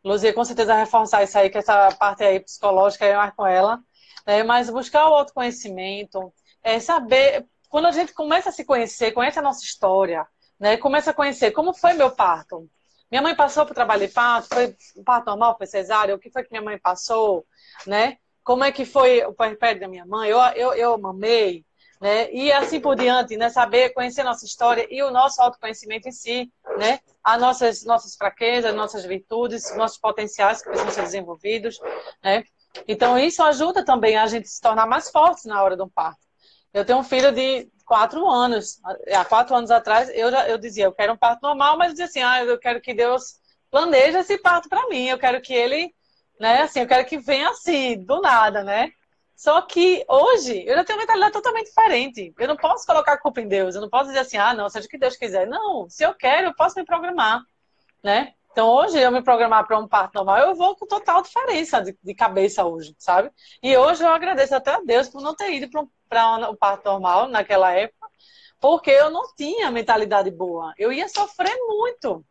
[0.05, 3.83] Luzia com certeza reforçar isso aí, que essa parte aí psicológica é mais com ela.
[4.26, 4.42] Né?
[4.42, 9.42] Mas buscar o autoconhecimento, é saber, quando a gente começa a se conhecer, conhece a
[9.42, 10.26] nossa história,
[10.59, 10.76] né?
[10.76, 12.68] Começa a conhecer como foi meu parto.
[13.11, 16.44] Minha mãe passou por trabalho de parto, foi parto normal, foi cesárea, o que foi
[16.44, 17.44] que minha mãe passou,
[17.87, 18.18] né?
[18.44, 20.31] Como é que foi o puerpério da minha mãe?
[20.31, 21.64] Eu, eu, eu mamei,
[22.01, 22.33] né?
[22.33, 23.51] E assim por diante, né?
[23.51, 27.01] Saber conhecer nossa história e o nosso autoconhecimento em si, né?
[27.23, 31.79] As nossas, nossas fraquezas, nossas virtudes, nossos potenciais que precisam ser desenvolvidos,
[32.23, 32.44] né?
[32.87, 36.20] Então, isso ajuda também a gente se tornar mais fortes na hora do parto.
[36.73, 38.81] Eu tenho um filho de quatro anos.
[39.12, 42.05] Há quatro anos atrás, eu, já, eu dizia, eu quero um parto normal, mas dizia
[42.05, 45.09] assim, ah, eu quero que Deus planeje esse parto para mim.
[45.09, 45.92] Eu quero que ele,
[46.38, 48.92] né, assim, eu quero que venha assim, do nada, né?
[49.35, 52.33] Só que hoje eu já tenho uma mentalidade totalmente diferente.
[52.38, 53.74] Eu não posso colocar a culpa em Deus.
[53.74, 55.48] Eu não posso dizer assim, ah, não, seja o que Deus quiser.
[55.48, 57.42] Não, se eu quero, eu posso me programar,
[58.05, 58.35] né?
[58.53, 61.96] Então, hoje, eu me programar para um parto normal, eu vou com total diferença de,
[62.03, 63.31] de, cabeça hoje, sabe?
[63.62, 65.88] E hoje eu agradeço até a Deus por não ter ido para um,
[66.51, 68.09] um parto normal naquela época,
[68.61, 70.75] porque eu não tinha mentalidade boa.
[70.77, 72.25] Eu ia sofrer muito,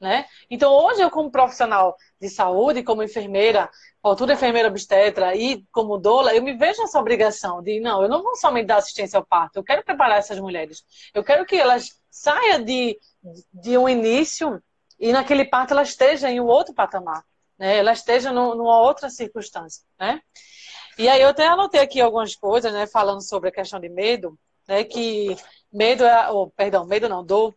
[0.00, 0.26] né?
[0.50, 3.68] Então, hoje eu, como profissional de saúde, como enfermeira,
[4.02, 8.22] futura enfermeira obstetra e como doula, eu me vejo nessa obrigação de, não, eu não
[8.22, 10.84] vou somente dar assistência ao parto, eu quero preparar essas mulheres.
[11.14, 12.98] Eu quero que elas saiam de,
[13.52, 14.62] de um início
[14.98, 17.24] e naquele parto ela esteja em um outro patamar,
[17.58, 17.78] né?
[17.78, 20.20] Ela esteja no, numa outra circunstância, né?
[20.98, 22.86] E aí eu até anotei aqui algumas coisas, né?
[22.86, 24.82] Falando sobre a questão de medo, né?
[24.84, 25.36] Que
[25.72, 27.54] medo é, oh, perdão, medo não, dor.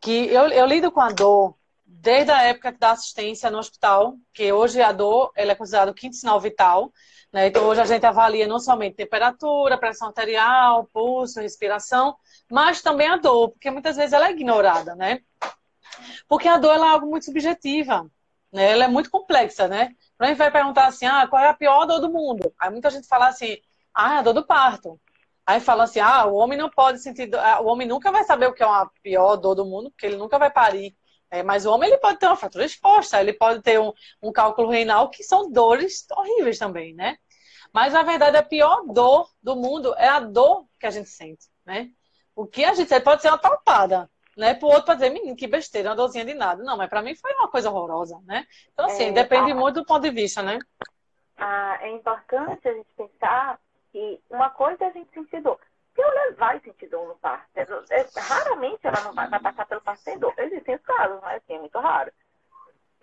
[0.00, 4.52] Que eu, eu lido com a dor desde a época da assistência no hospital, que
[4.52, 6.92] hoje a dor ela é considerada o quinto sinal vital,
[7.32, 7.46] né?
[7.46, 12.16] Então hoje a gente avalia não somente temperatura, pressão arterial, pulso, respiração,
[12.50, 15.20] mas também a dor, porque muitas vezes ela é ignorada, né?
[16.28, 18.08] Porque a dor é algo muito subjetiva,
[18.52, 18.72] né?
[18.72, 19.94] Ela é muito complexa, né?
[20.16, 22.52] Quando a gente vai perguntar assim, ah, qual é a pior dor do mundo?
[22.58, 23.58] Aí muita gente fala assim,
[23.94, 25.00] ah, é a dor do parto.
[25.46, 27.30] Aí fala assim, ah, o homem não pode sentir,
[27.60, 30.16] o homem nunca vai saber o que é uma pior dor do mundo, porque ele
[30.16, 30.96] nunca vai parir.
[31.30, 34.32] É, mas o homem ele pode ter uma fratura exposta, ele pode ter um, um
[34.32, 37.18] cálculo renal, que são dores horríveis também, né?
[37.72, 41.46] Mas na verdade a pior dor do mundo é a dor que a gente sente,
[41.66, 41.90] né?
[42.34, 44.54] O que a gente pode ser uma talpada, né?
[44.54, 46.62] Pro outro pode dizer, menino, que besteira, uma dorzinha de nada.
[46.62, 48.46] Não, mas para mim foi uma coisa horrorosa, né?
[48.72, 49.54] Então, assim, é, depende a...
[49.54, 50.60] muito do ponto de vista, né?
[51.36, 55.58] Ah, é importante a gente pensar que uma coisa é a gente sentir dor.
[55.92, 59.66] Se ela vai sentir dor no parto, é, é, raramente ela não vai, vai, passar
[59.66, 60.32] pelo parto sem dor.
[60.38, 62.12] Existem os casos, mas assim, é muito raro.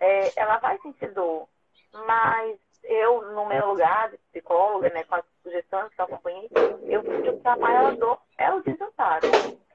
[0.00, 1.46] É, ela vai sentir dor,
[2.06, 6.48] mas eu, no meu lugar de psicóloga, né, com as sugestões que eu acompanhei,
[6.84, 9.26] eu vejo que a maior dor é o desamparo.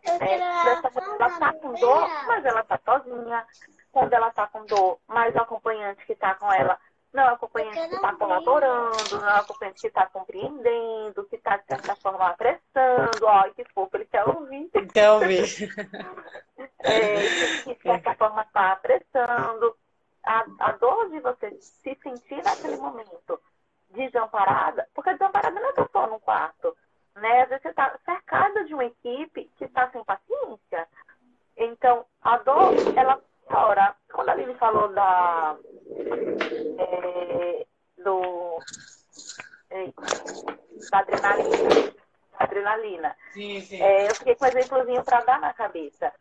[0.03, 3.45] É, ela está com dor, mas ela está sozinha.
[3.91, 6.79] Quando ela está com dor, mas o acompanhante que está com ela
[7.13, 11.35] não é o acompanhante que está colaborando, não é o acompanhante que está compreendendo, que
[11.35, 13.25] está, de certa forma, apressando.
[13.25, 14.69] Ó, que fofo, ele quer ouvir.
[14.93, 15.45] Quer ouvir.
[16.83, 19.75] É, que, de certa forma, está apressando.
[20.23, 23.39] A, a dor de você se sentir naquele momento
[23.89, 26.75] desamparada, porque desamparada não é só no quarto
[27.15, 27.41] né?
[27.43, 30.87] Às vezes você está cercada de uma equipe que está sem paciência.
[31.57, 35.57] Então, a dor, ela ora, quando a Lili falou da
[36.79, 37.65] é,
[37.97, 38.59] do
[39.69, 39.91] é,
[40.89, 41.93] da adrenalina,
[42.39, 43.15] adrenalina.
[43.33, 43.81] Sim, sim.
[43.81, 46.11] É, eu fiquei com um exemplozinho para dar na cabeça.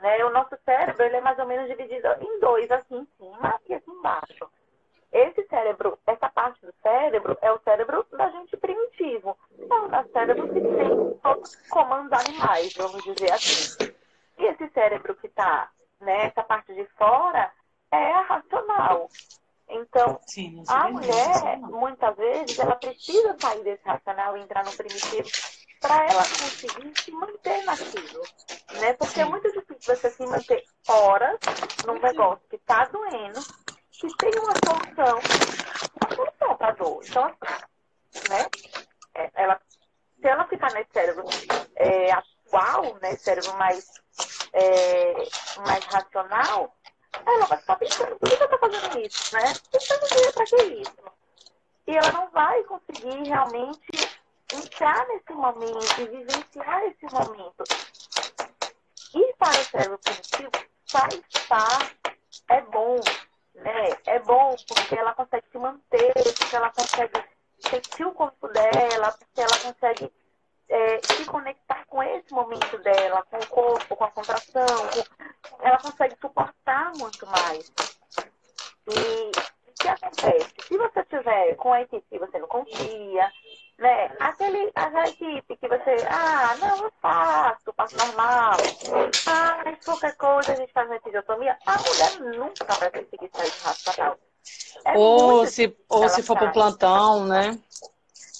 [0.00, 0.24] Né?
[0.24, 3.74] O nosso cérebro ele é mais ou menos dividido em dois, aqui em cima e
[3.74, 4.48] aqui embaixo.
[5.14, 9.38] Esse cérebro, essa parte do cérebro, é o cérebro da gente primitivo.
[9.60, 13.94] É o cérebro que tem todos os comandos animais, vamos dizer assim.
[14.38, 17.48] E esse cérebro que está nessa parte de fora
[17.92, 19.08] é a racional.
[19.68, 25.28] Então, Sim, a mulher, muitas vezes, ela precisa sair desse racional e entrar no primitivo
[25.80, 28.22] para ela conseguir se manter naquilo.
[28.80, 28.92] Né?
[28.94, 29.48] Porque é muito
[29.86, 31.38] você se manter horas
[31.86, 33.40] num negócio que tá doendo,
[34.00, 35.20] que tem uma solução,
[36.00, 37.00] uma solução pra dor.
[37.04, 37.28] Então,
[38.28, 38.46] né?
[39.14, 39.60] É, ela,
[40.20, 41.24] se ela ficar nesse cérebro
[41.76, 43.16] é, atual, né?
[43.16, 43.88] Cérebro mais,
[44.52, 45.14] é,
[45.66, 46.74] mais racional,
[47.24, 49.52] ela vai ficar pensando, por que eu tô fazendo isso, né?
[49.70, 51.14] Pensando, pra que isso?
[51.86, 54.20] E ela não vai conseguir realmente
[54.52, 57.64] entrar nesse momento e vivenciar esse momento.
[59.14, 60.50] Ir para o cérebro primitivo
[60.92, 61.94] vai estar,
[62.48, 62.98] é bom,
[63.54, 63.90] né?
[64.06, 67.24] É bom porque ela consegue se manter, porque ela consegue
[67.58, 70.12] sentir o corpo dela, porque ela consegue
[70.68, 75.66] é, se conectar com esse momento dela, com o corpo, com a contração, com...
[75.66, 77.72] ela consegue suportar muito mais.
[78.88, 79.30] E
[79.68, 80.54] o que acontece?
[80.66, 83.32] Se você estiver com a equipe que você não confia,
[83.78, 84.10] né?
[84.20, 88.56] Aquele, aquela equipe que você, ah, não, eu faço, faço normal.
[89.26, 91.56] Ah, mas qualquer coisa a gente faz uma episiotomia.
[91.66, 94.18] A mulher nunca vai conseguir sair de racional.
[94.84, 97.58] É ou se, ou se for para plantão, né?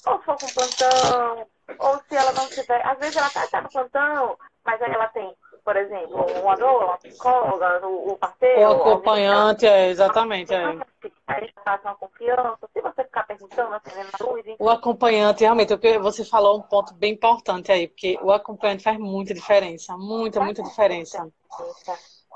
[0.06, 1.46] Ou se for com plantão,
[1.78, 2.86] ou se ela não tiver.
[2.86, 6.84] Às vezes ela tá, tá no plantão, mas aí ela tem, por exemplo, uma dor,
[6.84, 8.60] uma psicóloga, o, o parceiro.
[8.60, 10.52] O acompanhante, é, exatamente.
[10.52, 10.76] É.
[11.26, 12.68] A gente passa uma confiança.
[12.72, 14.44] Se você ficar perguntando, acendendo a luz.
[14.58, 19.32] O acompanhante, realmente, você falou um ponto bem importante aí, porque o acompanhante faz muita
[19.32, 19.96] diferença.
[19.96, 21.26] Muita, muita diferença.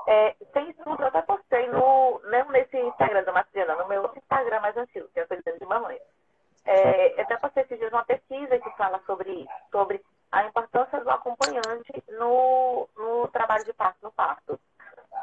[0.07, 4.59] É, tem estudo, eu até postei no, não nesse Instagram da Matriana, no meu Instagram
[4.59, 5.99] mais antigo, que é Cuidando de Mamãe.
[6.65, 11.09] É, eu até postei esses dias uma pesquisa que fala sobre, sobre a importância do
[11.09, 14.59] acompanhante no, no trabalho de parto, no parto.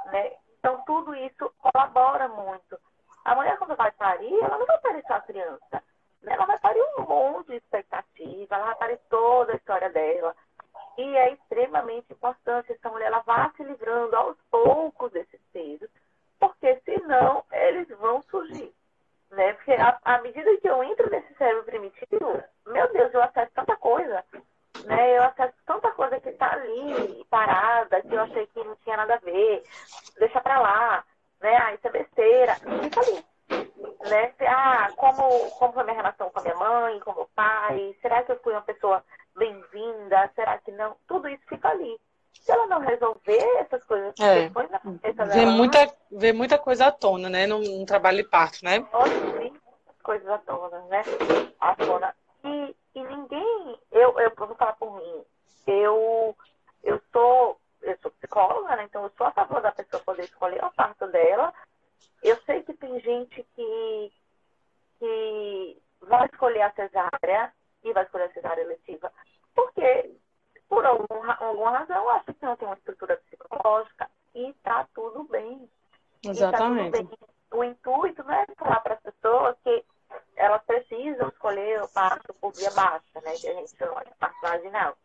[0.06, 0.32] Né?
[0.58, 2.78] Então, tudo isso colabora muito.
[3.26, 5.82] A mulher, quando vai parir, ela não vai parir só a criança.
[6.22, 6.32] Né?
[6.32, 10.32] Ela vai parir um monte de expectativa, ela vai parir toda a história dela.
[10.96, 15.90] E é extremamente importante essa mulher ela vá se livrando aos poucos desses pesos,
[16.38, 18.72] porque senão eles vão surgir.
[19.32, 19.54] Né?
[19.54, 19.72] Porque
[20.04, 24.24] à medida que eu entro nesse cérebro primitivo, meu Deus, eu acesso tanta coisa.
[24.84, 25.18] Né?
[25.18, 29.16] Eu acesso tanta coisa que está ali, parada, que eu achei que não tinha nada
[29.16, 29.64] a ver.
[30.16, 31.04] Deixa pra lá.
[31.40, 31.56] Né?
[31.56, 32.54] Ah, isso é besteira.
[32.54, 33.24] Fica ali.
[34.08, 34.32] Né?
[34.46, 37.94] Ah, como, como foi minha relação com a minha mãe, com meu pai?
[38.00, 39.04] Será que eu fui uma pessoa
[39.36, 40.30] bem-vinda?
[40.34, 40.96] Será que não?
[41.06, 41.98] Tudo isso fica ali.
[42.40, 44.44] Se ela não resolver essas coisas é.
[44.44, 47.46] depois na cabeça vê Muita, vê muita coisa à tona, né?
[47.46, 48.86] Num, trabalho de parto, né?
[50.06, 51.02] coisas à tona, né?
[51.58, 52.14] À tona.
[52.44, 55.24] E, e ninguém, eu, eu vou falar por mim,
[55.66, 56.36] eu,
[56.84, 57.58] eu sou,
[57.90, 58.84] eu sou psicóloga, né?
[58.84, 61.52] Então eu sou a favor da pessoa poder escolher o parto dela.
[62.22, 64.12] Eu sei que tem gente que,
[64.98, 69.12] que vai escolher a cesárea e vai escolher a cesárea eletiva,
[69.54, 70.16] porque
[70.68, 75.68] por algum, alguma razão acha que não tem uma estrutura psicológica e tá tudo bem.
[76.24, 76.92] Exatamente.
[76.92, 77.18] Tá tudo bem.
[77.52, 79.84] O intuito não é falar para as pessoas que
[80.34, 83.34] elas precisam escolher o parto por via baixa, né?
[83.36, 84.96] Que a gente chama de parto vaginal.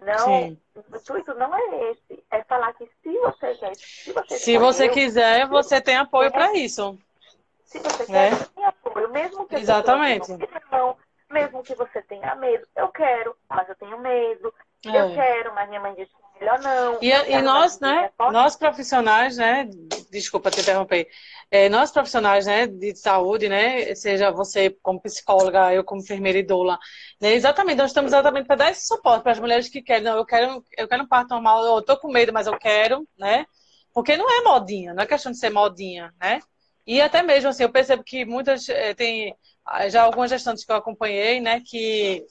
[0.00, 0.58] Não, Sim.
[0.74, 2.24] o intuito não é esse.
[2.30, 3.76] É falar que se você quer.
[3.76, 6.98] Se você, se você quiser, você tem apoio para isso.
[7.64, 8.36] Se você quer, né?
[8.36, 9.10] você tem apoio.
[9.10, 10.32] Mesmo que Exatamente.
[10.70, 10.96] Não,
[11.30, 12.66] mesmo que você tenha medo.
[12.76, 14.52] Eu quero, mas eu tenho medo.
[14.86, 15.00] É.
[15.00, 16.98] Eu quero, mas minha mãe disse melhor não.
[17.00, 18.10] E, e nós, né?
[18.18, 19.68] Nós profissionais, né?
[20.10, 21.08] Desculpa te interromper.
[21.50, 26.42] É, nós profissionais, né, de saúde, né, seja você como psicóloga, eu como enfermeira e
[26.42, 26.78] doula,
[27.20, 30.16] né, exatamente, nós estamos exatamente para dar esse suporte para as mulheres que querem, não,
[30.16, 33.44] eu quero, eu quero um parto normal, eu tô com medo, mas eu quero, né,
[33.92, 36.40] porque não é modinha, não é questão de ser modinha, né,
[36.86, 39.36] e até mesmo assim, eu percebo que muitas, é, tem
[39.90, 42.24] já algumas gestantes que eu acompanhei, né, que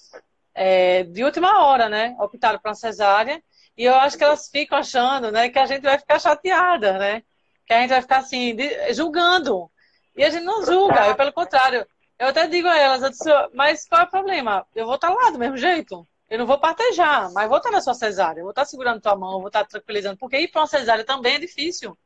[0.54, 2.16] é, de última hora, né?
[2.20, 3.42] Optaram por uma cesárea.
[3.78, 7.24] E eu acho que elas ficam achando, né, que a gente vai ficar chateada, né?
[7.66, 8.56] Que a gente vai ficar assim,
[8.94, 9.72] julgando.
[10.16, 11.88] E a gente não julga, eu, pelo contrário.
[12.20, 14.68] Eu até digo a elas, disse, mas qual é o problema?
[14.76, 16.08] Eu vou estar lá do mesmo jeito.
[16.30, 19.16] Eu não vou partejar, mas vou estar na sua cesárea, eu vou estar segurando tua
[19.18, 21.98] mão, vou estar tranquilizando, porque ir para uma cesárea também é difícil.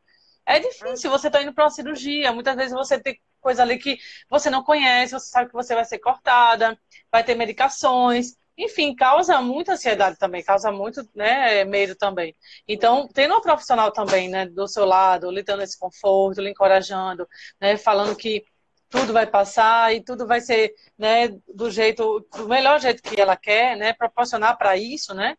[0.46, 4.00] É difícil, você está indo para uma cirurgia, muitas vezes você tem coisa ali que
[4.30, 6.80] você não conhece, você sabe que você vai ser cortada,
[7.12, 12.36] vai ter medicações, enfim, causa muita ansiedade também, causa muito né, medo também.
[12.68, 17.28] Então, tendo um profissional também, né, do seu lado, lhe dando esse conforto, lhe encorajando,
[17.60, 18.46] né, falando que
[18.90, 23.36] tudo vai passar e tudo vai ser, né, do jeito, do melhor jeito que ela
[23.36, 25.36] quer, né, proporcionar para isso, né,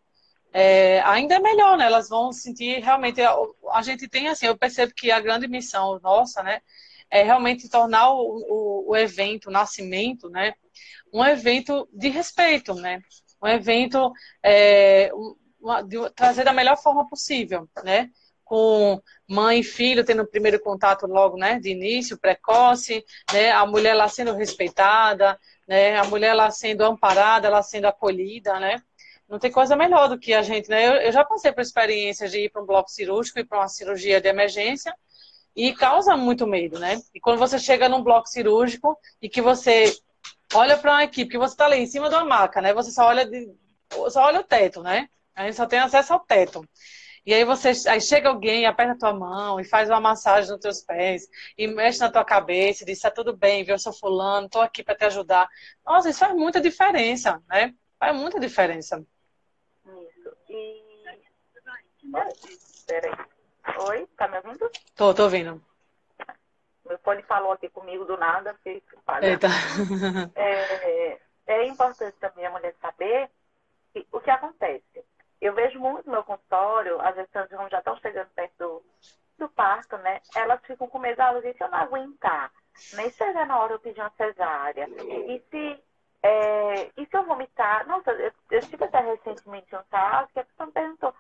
[0.53, 3.35] é, ainda é melhor, né, elas vão sentir realmente, a,
[3.73, 6.61] a gente tem assim, eu percebo que a grande missão nossa, né,
[7.11, 10.55] é realmente tornar o, o, o evento, o nascimento, né,
[11.13, 13.01] um evento de respeito, né?
[13.43, 15.11] Um evento é,
[15.61, 18.11] uma, de, trazer da melhor forma possível, né?
[18.47, 23.67] com mãe e filho tendo o primeiro contato logo, né, de início, precoce, né, a
[23.67, 25.37] mulher lá sendo respeitada,
[25.67, 28.81] né, a mulher lá sendo amparada, ela sendo acolhida, né,
[29.29, 32.31] não tem coisa melhor do que a gente, né, eu, eu já passei por experiências
[32.31, 34.95] de ir para um bloco cirúrgico e para uma cirurgia de emergência
[35.57, 39.93] e causa muito medo, né, e quando você chega num bloco cirúrgico e que você
[40.55, 42.91] olha para uma equipe, que você está ali em cima de uma maca, né, você
[42.91, 43.55] só olha, de,
[44.11, 46.67] só olha o teto, né, a gente só tem acesso ao teto.
[47.27, 50.61] E aí você aí chega alguém, aperta a tua mão e faz uma massagem nos
[50.61, 51.29] teus pés
[51.59, 53.75] e mexe na tua cabeça e diz, tá tudo bem, viu?
[53.75, 55.49] Eu sou fulano, tô aqui para te ajudar.
[55.85, 57.75] Nossa, isso faz muita diferença, né?
[57.99, 59.05] Faz muita diferença.
[59.85, 60.37] Isso.
[60.49, 60.87] E.
[62.87, 63.13] Peraí.
[63.89, 64.71] Oi, tá me ouvindo?
[64.95, 65.61] Tô, tô ouvindo.
[66.87, 68.57] Meu fone falou aqui comigo do nada,
[69.05, 69.27] falha.
[69.27, 69.49] Eita.
[70.39, 73.31] É, é importante também a mulher saber
[73.93, 75.05] que, o que acontece
[75.41, 78.83] eu vejo muito no meu consultório, as gestantes já estão chegando perto do,
[79.39, 80.21] do parto, né?
[80.35, 82.51] Elas ficam com medo, ah, Luzia, se eu não aguentar,
[82.93, 85.85] nem chegar na hora eu pedir uma cesárea, e se,
[86.23, 87.87] é, e se eu vomitar?
[87.87, 91.15] Nossa, eu, eu tive até recentemente um caso que a pessoa me perguntou,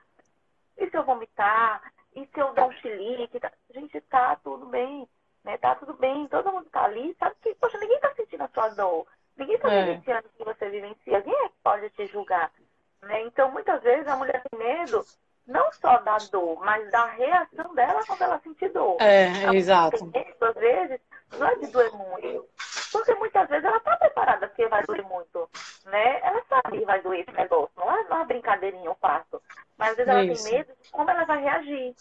[0.78, 1.92] e se eu vomitar?
[2.14, 3.38] E se eu dar um chilique?
[3.38, 3.52] Tá?
[3.74, 5.06] Gente, tá tudo bem,
[5.47, 5.57] né?
[5.59, 8.68] Tá tudo bem, todo mundo tá ali, sabe que, poxa, ninguém tá sentindo a sua
[8.70, 9.84] dor, ninguém tá É.
[9.84, 12.53] vivenciando o que você vivencia, quem é que pode te julgar?
[13.01, 13.22] Né?
[13.22, 15.07] Então, muitas vezes a mulher tem medo
[15.47, 18.97] não só da dor, mas da reação dela quando ela sentir dor.
[19.01, 20.05] É, exato.
[20.07, 21.01] medo, às vezes,
[21.38, 22.49] não é de doer muito.
[22.92, 25.49] Porque muitas vezes ela está preparada porque vai doer muito.
[25.84, 26.20] Né?
[26.20, 27.70] Ela sabe que vai doer esse negócio.
[27.76, 29.40] Não é uma brincadeirinha o parto.
[29.78, 30.44] Mas às vezes ela Isso.
[30.44, 31.94] tem medo de como ela vai reagir.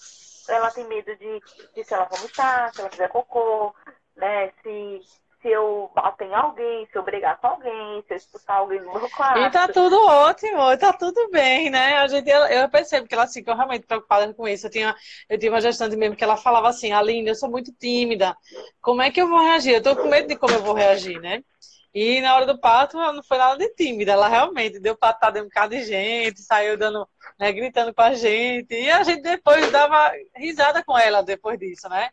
[0.48, 1.41] Ela tem medo de,
[1.76, 3.76] de se ela vomitar, se ela fizer cocô,
[4.16, 4.52] né?
[4.64, 5.02] Se,
[5.46, 8.91] se eu bater em alguém, se eu brigar com alguém, se eu expulsar alguém do
[8.91, 9.38] meu quarto.
[9.38, 11.98] E tá tudo ótimo, tá tudo bem, né?
[11.98, 14.66] A gente, eu, eu percebo que ela ficou realmente preocupada com isso.
[14.66, 14.96] Eu tinha,
[15.30, 18.36] eu tinha uma gestante mesmo que ela falava assim, Aline, eu sou muito tímida.
[18.82, 19.76] Como é que eu vou reagir?
[19.76, 21.43] Eu tô com medo de como eu vou reagir, né?
[21.93, 24.14] E na hora do parto, ela não foi nada de tímida.
[24.14, 27.08] Ela realmente deu patada em um bocado de gente, saiu dando,
[27.39, 28.74] né, gritando com a gente.
[28.74, 32.10] E a gente depois dava risada com ela depois disso, né?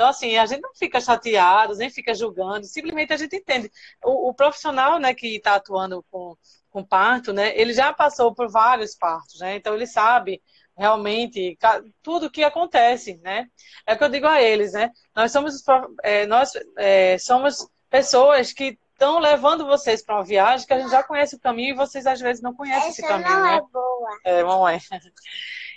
[0.00, 3.70] Então, assim, a gente não fica chateado, nem fica julgando, simplesmente a gente entende.
[4.02, 6.34] O, o profissional, né, que está atuando com,
[6.70, 9.56] com parto, né, ele já passou por vários partos, né?
[9.56, 10.42] Então, ele sabe
[10.74, 11.58] realmente
[12.02, 13.46] tudo o que acontece, né?
[13.86, 14.90] É o que eu digo a eles, né?
[15.14, 15.62] Nós somos,
[16.02, 20.90] é, nós, é, somos pessoas que estão levando vocês para uma viagem que a gente
[20.90, 23.56] já conhece o caminho e vocês às vezes não conhecem esse Essa caminho, não né?
[23.56, 24.18] é boa.
[24.24, 24.80] É, mamãe.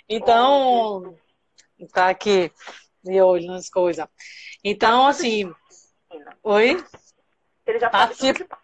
[0.06, 1.16] Então,
[1.94, 2.52] tá aqui
[3.04, 4.06] de olho nas coisas.
[4.62, 5.52] Então, assim,
[6.42, 6.82] oi?
[7.66, 8.58] Ele já Participa.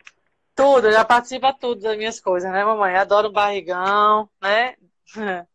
[0.54, 2.96] tudo já participa tudo das minhas coisas, né, mamãe?
[2.96, 4.74] Adoro barrigão, né?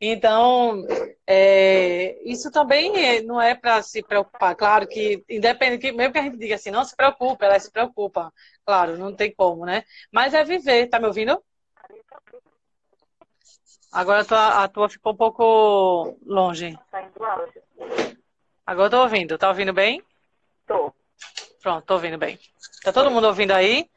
[0.00, 0.86] Então,
[1.26, 4.54] é, isso também não é para se preocupar.
[4.54, 7.68] Claro que, independente, que mesmo que a gente diga assim, não se preocupe, ela se
[7.68, 8.32] preocupa.
[8.64, 9.82] Claro, não tem como, né?
[10.12, 11.42] Mas é viver, tá me ouvindo?
[13.90, 16.78] Agora a tua, a tua ficou um pouco longe.
[16.92, 17.62] Saindo áudio.
[18.66, 19.38] Agora eu tô ouvindo.
[19.38, 20.02] Tá ouvindo bem?
[20.66, 20.92] Tô.
[21.62, 22.38] Pronto, tô ouvindo bem.
[22.82, 23.88] Tá todo mundo ouvindo aí?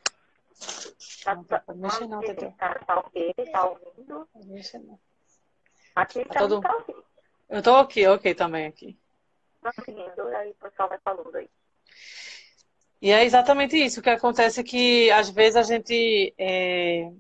[1.23, 2.49] Tá, Não, tá, mexer não, tá, Tetê.
[2.57, 4.27] tá, tá ok, tá ouvindo.
[5.95, 6.95] Aqui Tá tá, todo- tá ok.
[7.49, 8.97] Eu tô ok, ok também aqui.
[9.61, 11.49] Tá seguindo, aí o pessoal vai falando aí.
[13.01, 13.99] E é exatamente isso.
[13.99, 16.34] O que acontece é que, às vezes, a gente.
[16.38, 17.11] é,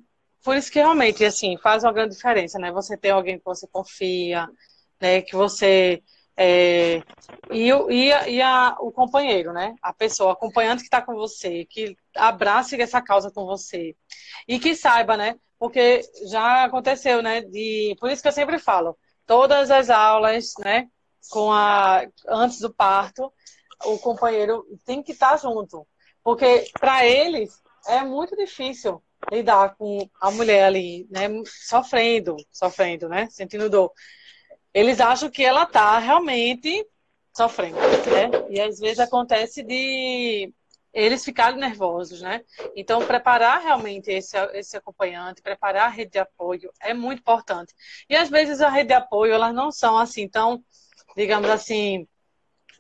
[0.43, 2.71] Por isso que realmente, assim, faz uma grande diferença, né?
[2.71, 4.47] Você tem alguém que você confia,
[4.99, 5.21] né?
[5.21, 6.01] Que você.
[6.37, 7.01] É,
[7.51, 9.75] E, e, a- e a- o companheiro, né?
[9.81, 13.95] A pessoa, acompanhante que está com você, que abrace essa causa com você.
[14.47, 15.35] E que saiba, né?
[15.59, 17.41] Porque já aconteceu, né?
[17.41, 17.95] De...
[17.99, 20.87] Por isso que eu sempre falo, todas as aulas, né?
[21.29, 22.03] Com a...
[22.27, 23.31] Antes do parto,
[23.85, 25.85] o companheiro tem que estar junto.
[26.23, 29.01] Porque para eles é muito difícil
[29.31, 33.91] lidar com a mulher ali, né, sofrendo, sofrendo, né, sentindo dor.
[34.73, 36.85] Eles acham que ela tá realmente
[37.33, 38.29] sofrendo, né?
[38.49, 40.53] E às vezes acontece de
[40.93, 42.41] eles ficarem nervosos, né?
[42.75, 47.73] Então, preparar realmente esse, esse acompanhante, preparar a rede de apoio é muito importante.
[48.09, 50.63] E às vezes a rede de apoio, elas não são assim tão,
[51.15, 52.07] digamos assim,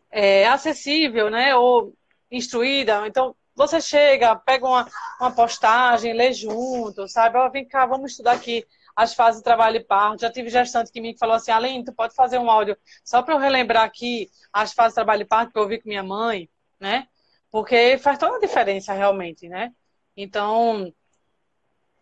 [0.09, 1.55] é, acessível, né?
[1.55, 1.93] Ou
[2.29, 3.07] instruída.
[3.07, 4.87] Então, você chega, pega uma,
[5.19, 7.37] uma postagem, lê junto, sabe?
[7.37, 8.65] Ó, vem cá, vamos estudar aqui
[8.95, 10.21] as fases de trabalho e parto.
[10.21, 13.33] Já tive gestante que me falou assim, Aline, tu pode fazer um áudio só para
[13.33, 16.49] eu relembrar aqui as fases de trabalho e parto que eu ouvi com minha mãe,
[16.79, 17.07] né?
[17.51, 19.71] Porque faz toda a diferença realmente, né?
[20.15, 20.93] Então,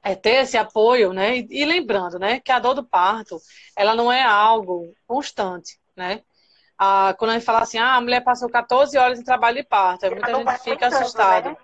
[0.03, 1.37] é ter esse apoio, né?
[1.37, 3.39] E, lembrando, né, que a dor do parto,
[3.75, 6.21] ela não é algo constante, né?
[6.77, 9.63] Ah, quando a gente fala assim, ah, a mulher passou 14 horas em trabalho de
[9.63, 11.49] parto, muita gente fica assustada.
[11.51, 11.57] Né?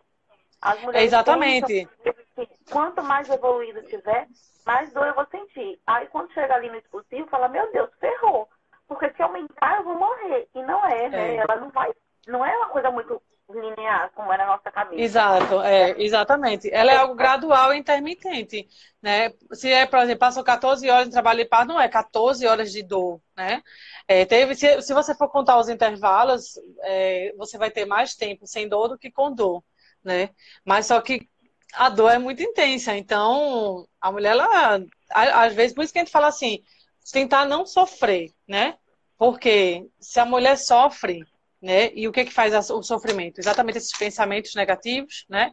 [0.94, 1.88] É exatamente.
[2.04, 2.25] Pensam,
[2.70, 4.28] quanto mais evoluído tiver,
[4.66, 5.80] mais dor eu vou sentir.
[5.86, 8.48] Aí quando chega ali no expulsivo, fala, meu Deus, ferrou.
[8.88, 10.48] Porque se aumentar, eu vou morrer.
[10.54, 11.36] E não é, né?
[11.36, 11.38] É.
[11.38, 11.92] Ela não vai.
[12.28, 13.22] Não é uma coisa muito
[13.54, 15.02] linear, como é na nossa cabeça.
[15.02, 16.70] Exato, é, exatamente.
[16.74, 18.68] Ela é algo gradual e intermitente,
[19.02, 19.32] né?
[19.54, 22.72] Se é, por exemplo, passou 14 horas de trabalho de parto, não é 14 horas
[22.72, 23.62] de dor, né?
[24.08, 28.48] É, teve, se, se você for contar os intervalos, é, você vai ter mais tempo
[28.48, 29.64] sem dor do que com dor,
[30.04, 30.30] né?
[30.64, 31.30] Mas só que
[31.76, 36.04] a dor é muito intensa, então a mulher, ela, às vezes, por isso que a
[36.04, 36.64] gente fala assim,
[37.12, 38.78] tentar não sofrer, né?
[39.18, 41.24] Porque se a mulher sofre,
[41.62, 41.92] né?
[41.94, 43.40] E o que que faz o sofrimento?
[43.40, 45.52] Exatamente esses pensamentos negativos, né?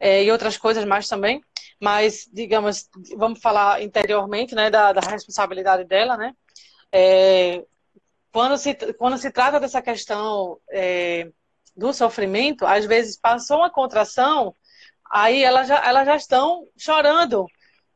[0.00, 1.40] É, e outras coisas mais também.
[1.80, 4.70] Mas, digamos, vamos falar interiormente, né?
[4.70, 6.32] Da, da responsabilidade dela, né?
[6.92, 7.64] É,
[8.32, 11.28] quando, se, quando se trata dessa questão é,
[11.76, 14.54] do sofrimento, às vezes passou uma contração,
[15.10, 17.46] aí elas já, elas já estão chorando.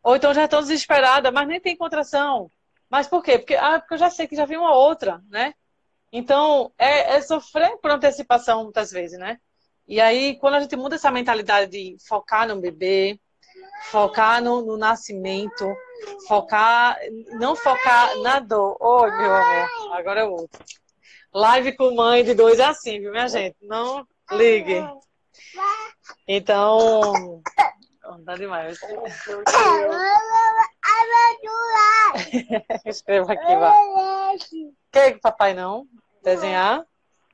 [0.03, 2.51] Ou então já estão desesperadas, mas nem tem contração.
[2.91, 3.39] Mas por quê?
[3.39, 5.55] Porque, ah, porque eu já sei que já vi uma outra, né?
[6.13, 9.39] Então, é, é, sofrer por antecipação muitas vezes, né?
[9.89, 13.19] E aí, quando a gente muda essa mentalidade de focar no bebê,
[13.91, 15.75] focar no, no nascimento,
[16.29, 16.99] focar,
[17.39, 18.77] não focar na dor.
[18.81, 20.63] Oi, meu amor, agora é outro.
[21.33, 23.57] Live com mãe de dois é assim, viu, minha gente?
[23.63, 24.85] Não ligue.
[26.27, 27.43] Então,
[28.25, 28.79] tá demais.
[32.85, 33.73] Escreva aqui, vá.
[34.91, 35.87] Quer que papai não?
[36.23, 36.85] Desenhar?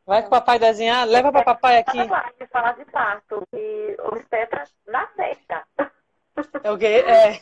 [0.07, 1.07] Vai com o papai desenhar?
[1.07, 1.99] Leva para papai aqui.
[2.51, 5.67] Falar de parto e obstetra na sexta.
[6.65, 7.05] É o quê?
[7.07, 7.39] É.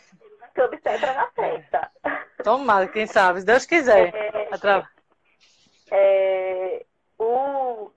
[0.52, 1.90] Que obstetra na sexta.
[2.42, 4.12] Tomara, quem sabe, se Deus quiser.
[4.12, 4.48] É,
[5.92, 6.86] é,
[7.18, 7.92] o,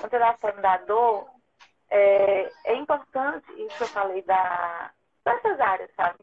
[0.00, 1.26] quando eu falando da dor,
[1.90, 4.90] é, é importante isso que eu falei da,
[5.24, 6.18] dessas áreas, sabe?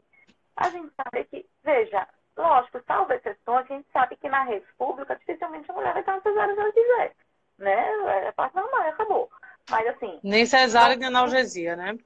[0.56, 2.06] A gente sabe que, veja,
[2.36, 6.20] lógico, salvo exceções, a gente sabe que na rede pública dificilmente a mulher vai estar
[6.22, 7.12] cesárea se ela quiser.
[7.58, 8.26] Né?
[8.26, 9.30] É parte normal, acabou.
[9.70, 10.20] Mas assim.
[10.22, 11.98] Nem cesárea nem analgesia, né?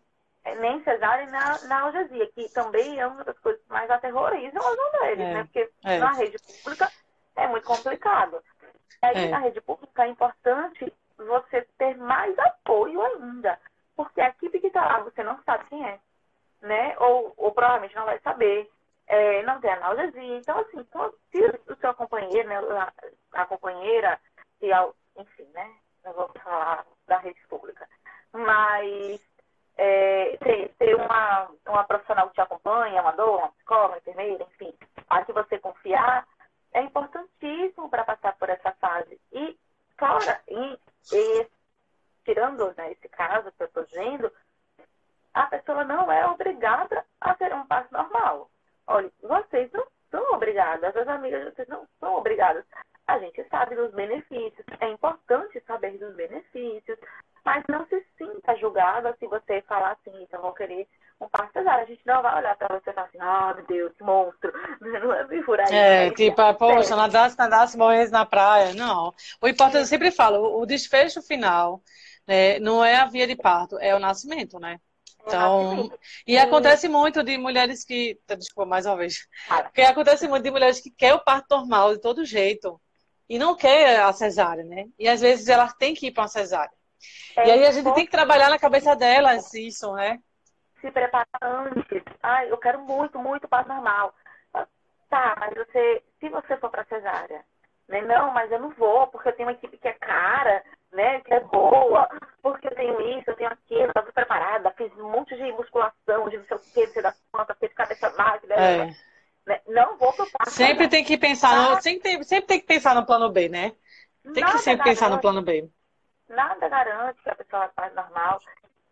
[0.44, 3.90] É, nem cesárea nem na, na analgesia, que também é uma das coisas que mais
[3.90, 5.44] aterrorizam as mulheres, é, né?
[5.44, 5.98] Porque é.
[5.98, 6.90] na rede pública
[7.36, 8.42] é muito complicado.
[9.02, 9.28] Aí é.
[9.28, 10.92] na rede pública é importante
[11.26, 13.58] você ter mais apoio ainda.
[13.96, 15.98] Porque a equipe que está lá, você não sabe quem é.
[16.62, 16.96] Né?
[16.98, 18.70] Ou, ou provavelmente não vai saber.
[19.06, 20.38] É, não tem analgesia.
[20.38, 22.60] Então, assim, então, se o seu companheiro, né,
[23.32, 24.20] a, companheira,
[24.58, 24.68] se,
[25.16, 25.70] enfim, né?
[26.04, 27.88] Não vou falar da rede pública.
[28.32, 29.20] Mas
[29.76, 34.72] é, ter, ter uma, uma profissional que te acompanha, uma dor, uma psicóloga, enfermeira, enfim,
[35.08, 36.26] a que você confiar,
[36.72, 39.20] é importantíssimo para passar por essa fase.
[39.32, 39.58] E,
[39.96, 40.78] claro, e,
[41.12, 41.46] e,
[42.24, 43.52] tirando né, esse caso
[43.86, 44.32] dizendo,
[45.32, 48.50] a pessoa não é obrigada a ter um passo normal.
[48.86, 52.64] Olha, vocês não são obrigadas, as amigas vocês não são obrigadas.
[53.06, 56.98] A gente sabe dos benefícios, é importante saber dos benefícios,
[57.44, 60.88] mas não se sinta julgada se você falar assim, então vou querer
[61.20, 61.84] um parto cesárea.
[61.84, 64.52] A gente não vai olhar pra você e falar assim, ah, meu Deus, que monstro.
[64.80, 68.74] Não é me furar É, tipo, é, poxa, nadasse, nadasse, morresse na praia.
[68.74, 69.14] Não.
[69.40, 71.82] O importante, eu sempre falo, o desfecho final
[72.26, 74.80] né, não é a via de parto, é o nascimento, né?
[75.26, 75.90] Então,
[76.26, 78.18] e acontece muito de mulheres que.
[78.38, 79.28] Desculpa, mais uma vez.
[79.64, 82.80] Porque acontece muito de mulheres que querem o parto normal de todo jeito
[83.28, 84.86] e não quer a cesárea, né?
[84.98, 86.72] E às vezes elas têm que ir para uma cesárea.
[87.36, 90.18] É, e aí a gente tem que trabalhar na cabeça delas isso, né?
[90.80, 92.02] Se preparar antes.
[92.22, 94.14] Ai, eu quero muito, muito parto normal.
[95.08, 97.44] Tá, mas você, se você for para cesárea,
[97.88, 98.00] né?
[98.02, 100.62] Não, mas eu não vou, porque eu tenho uma equipe que é cara,
[100.92, 101.20] né?
[101.20, 102.08] Que é boa,
[102.40, 106.38] porque eu tenho isso, eu tenho aquilo, tá preparada, fiz um monte de musculação, de
[106.38, 108.54] não sei o que, você dá conta, fiz cabeça máquina.
[108.54, 108.90] É.
[109.46, 109.60] Né?
[109.66, 110.50] Não vou pro parto.
[110.50, 113.72] Sempre tem que pensar no, sempre, sempre tem que pensar no plano B, né?
[114.32, 115.68] Tem que sempre pensar no plano B
[116.30, 118.40] nada garante que a pessoa faz normal.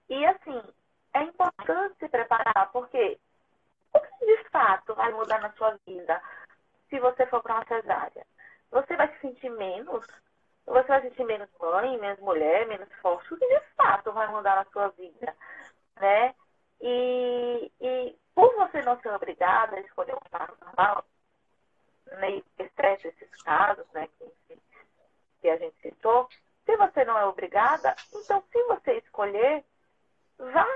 [0.09, 0.63] E assim,
[1.15, 3.19] é importante se preparar, porque
[3.93, 6.21] o que de fato vai mudar na sua vida
[6.89, 8.27] se você for para uma cesárea?
[8.71, 10.07] Você vai se sentir menos?
[10.67, 13.33] Você vai se sentir menos mãe, menos mulher, menos forte?
[13.33, 15.35] O que de fato vai mudar na sua vida?
[16.01, 16.35] Né?
[16.81, 21.05] E, e por você não ser obrigada a escolher um parto normal,
[22.21, 24.59] meio estresse esses casos, né, que,
[25.41, 26.29] que a gente citou,
[26.65, 29.65] se você não é obrigada, então se você escolher,
[30.39, 30.67] vá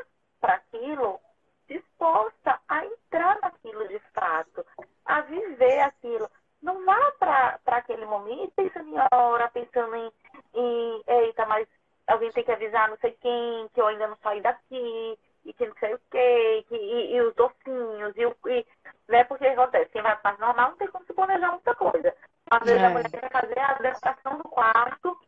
[0.42, 1.20] para aquilo
[1.68, 4.66] disposta a entrar naquilo de fato,
[5.06, 6.28] a viver aquilo.
[6.60, 10.12] não vá para aquele momento pensando em hora, pensando em,
[10.54, 11.66] em, eita, mas
[12.06, 15.66] alguém tem que avisar não sei quem, que eu ainda não saí daqui, e que
[15.66, 18.66] não sei o quê, que, e, e os docinhos, e, o, e
[19.08, 22.14] né, porque acontece, quem vai para normal não tem como se planejar muita coisa.
[22.50, 22.86] Às vezes é.
[22.86, 25.18] a mulher quer fazer a decoração do quarto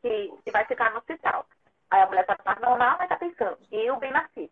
[0.00, 1.46] que, que vai ficar no hospital.
[1.92, 4.50] Aí a mulher mais normal, mas está pensando, e o bem-nascido,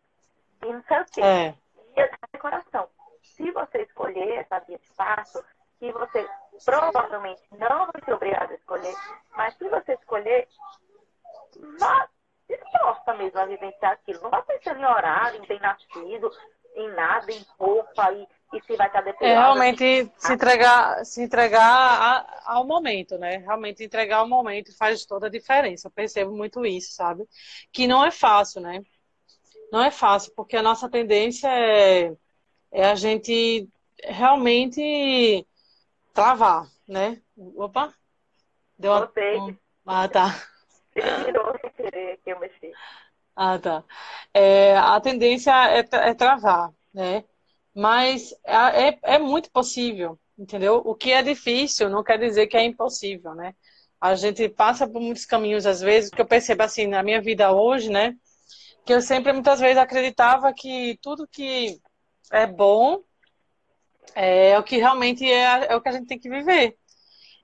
[0.62, 1.20] e não sei o quê.
[1.22, 1.55] É.
[1.97, 2.86] E a decoração.
[3.22, 5.43] Se você escolher essa via de passo,
[5.78, 6.28] que você
[6.66, 8.95] provavelmente não vai ser obrigado a escolher,
[9.34, 10.49] mas se você escolher,
[11.78, 12.07] vá
[12.47, 14.20] disposta mesmo a vivenciar aquilo.
[14.20, 16.30] Não vai pensando em horário, em bem-nascido,
[16.74, 19.39] em nada, em roupa e, e se vai estar dependendo.
[19.39, 23.39] É realmente se entregar, se entregar a, ao momento, né?
[23.39, 25.89] Realmente entregar ao momento faz toda a diferença.
[25.89, 27.27] Eu percebo muito isso, sabe?
[27.73, 28.83] Que não é fácil, né?
[29.73, 32.13] Não é fácil, porque a nossa tendência é,
[32.73, 33.69] é a gente
[34.03, 35.47] realmente
[36.13, 37.21] travar, né?
[37.57, 37.95] Opa!
[38.77, 39.13] Deu uma...
[39.45, 39.57] Um...
[39.87, 40.43] Ah, tá.
[40.93, 42.73] Tirou sem querer que eu mexi.
[43.37, 43.85] Ah, tá.
[44.35, 47.25] É, a tendência é, é travar, né?
[47.75, 50.83] Mas é, é, é muito possível, entendeu?
[50.85, 53.55] O que é difícil não quer dizer que é impossível, né?
[54.01, 57.53] A gente passa por muitos caminhos, às vezes, que eu percebo assim, na minha vida
[57.53, 58.16] hoje, né?
[58.85, 61.79] Que eu sempre, muitas vezes, acreditava que tudo que
[62.33, 63.03] é bom
[64.14, 66.77] é o que realmente é, é o que a gente tem que viver.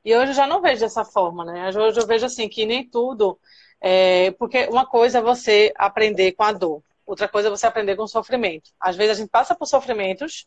[0.04, 1.68] E hoje eu já não vejo dessa forma, né?
[1.68, 3.38] Hoje eu vejo assim que nem tudo.
[3.80, 7.96] É, porque uma coisa é você aprender com a dor, outra coisa é você aprender
[7.96, 8.70] com o sofrimento.
[8.80, 10.46] Às vezes a gente passa por sofrimentos,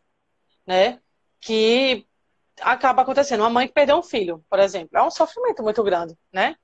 [0.68, 1.00] né?
[1.42, 2.06] Que
[2.62, 3.42] acaba acontecendo.
[3.42, 6.56] Uma mãe que perdeu um filho, por exemplo, é um sofrimento muito grande, né?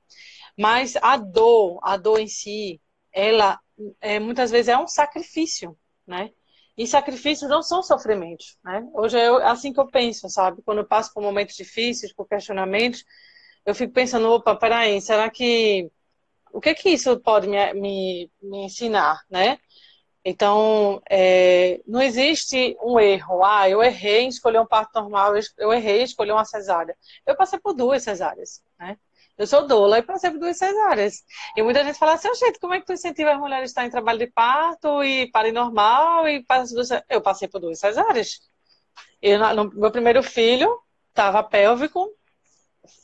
[0.57, 2.81] Mas a dor, a dor em si,
[3.11, 3.59] ela
[4.01, 6.31] é, muitas vezes é um sacrifício, né?
[6.77, 8.85] E sacrifícios não são sofrimentos, né?
[8.93, 10.61] Hoje é assim que eu penso, sabe?
[10.63, 13.05] Quando eu passo por momentos difíceis, por questionamentos,
[13.65, 15.89] eu fico pensando, opa, peraí, será que...
[16.51, 19.57] O que que isso pode me, me, me ensinar, né?
[20.27, 23.45] Então, é, não existe um erro.
[23.45, 26.97] Ah, eu errei em escolher um parto normal, eu errei em escolher uma cesárea.
[27.27, 28.97] Eu passei por duas cesáreas, né?
[29.37, 31.23] Eu sou doula e passei por duas cesáreas.
[31.55, 33.85] E muita gente fala assim, gente, como é que tu incentiva as mulheres a estar
[33.85, 36.89] em trabalho de parto e parem normal e passa duas...
[37.09, 38.39] Eu passei por duas cesáreas.
[39.21, 42.09] Eu, no, meu primeiro filho estava pélvico,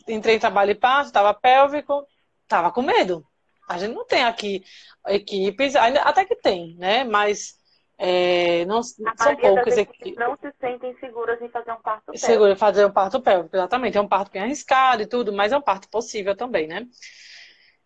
[0.07, 2.05] entrei em trabalho de parto, estava pélvico,
[2.43, 3.26] estava com medo.
[3.72, 4.63] A gente não tem aqui
[5.07, 7.03] equipes, até que tem, né?
[7.03, 7.59] Mas
[7.97, 9.03] é, não, são
[9.39, 10.15] poucas equipes.
[10.15, 12.26] Não se sentem seguras em fazer um parto pélvico.
[12.26, 13.97] Segura fazer um parto pélvico, exatamente.
[13.97, 16.86] É um parto bem arriscado e tudo, mas é um parto possível também, né?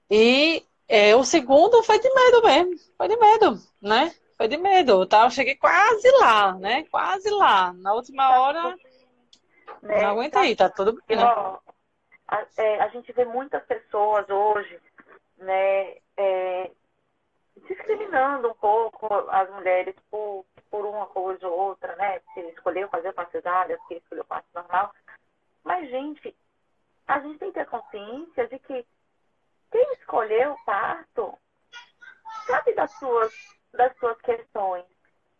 [0.09, 2.75] E é, o segundo foi de medo mesmo.
[2.97, 4.15] Foi de medo, né?
[4.37, 5.05] Foi de medo.
[5.05, 5.25] Tá?
[5.25, 6.85] Eu cheguei quase lá, né?
[6.89, 7.73] Quase lá.
[7.73, 8.69] Na última hora.
[9.81, 10.01] Né?
[10.01, 11.17] Não aguentei, tá tudo bem.
[11.17, 11.23] Né?
[12.27, 14.79] a, é, a, gente vê muitas pessoas hoje,
[15.37, 15.97] né?
[16.17, 16.71] É,
[17.67, 22.19] discriminando um pouco as mulheres por, por uma coisa ou outra, né?
[22.33, 24.93] Se escolheu fazer parto cesárea, se escolheu parto normal.
[25.63, 26.35] Mas, gente,
[27.07, 28.85] a gente tem que ter consciência de que
[29.71, 31.37] quem escolheu o parto
[32.47, 33.33] sabe das suas,
[33.73, 34.85] das suas questões.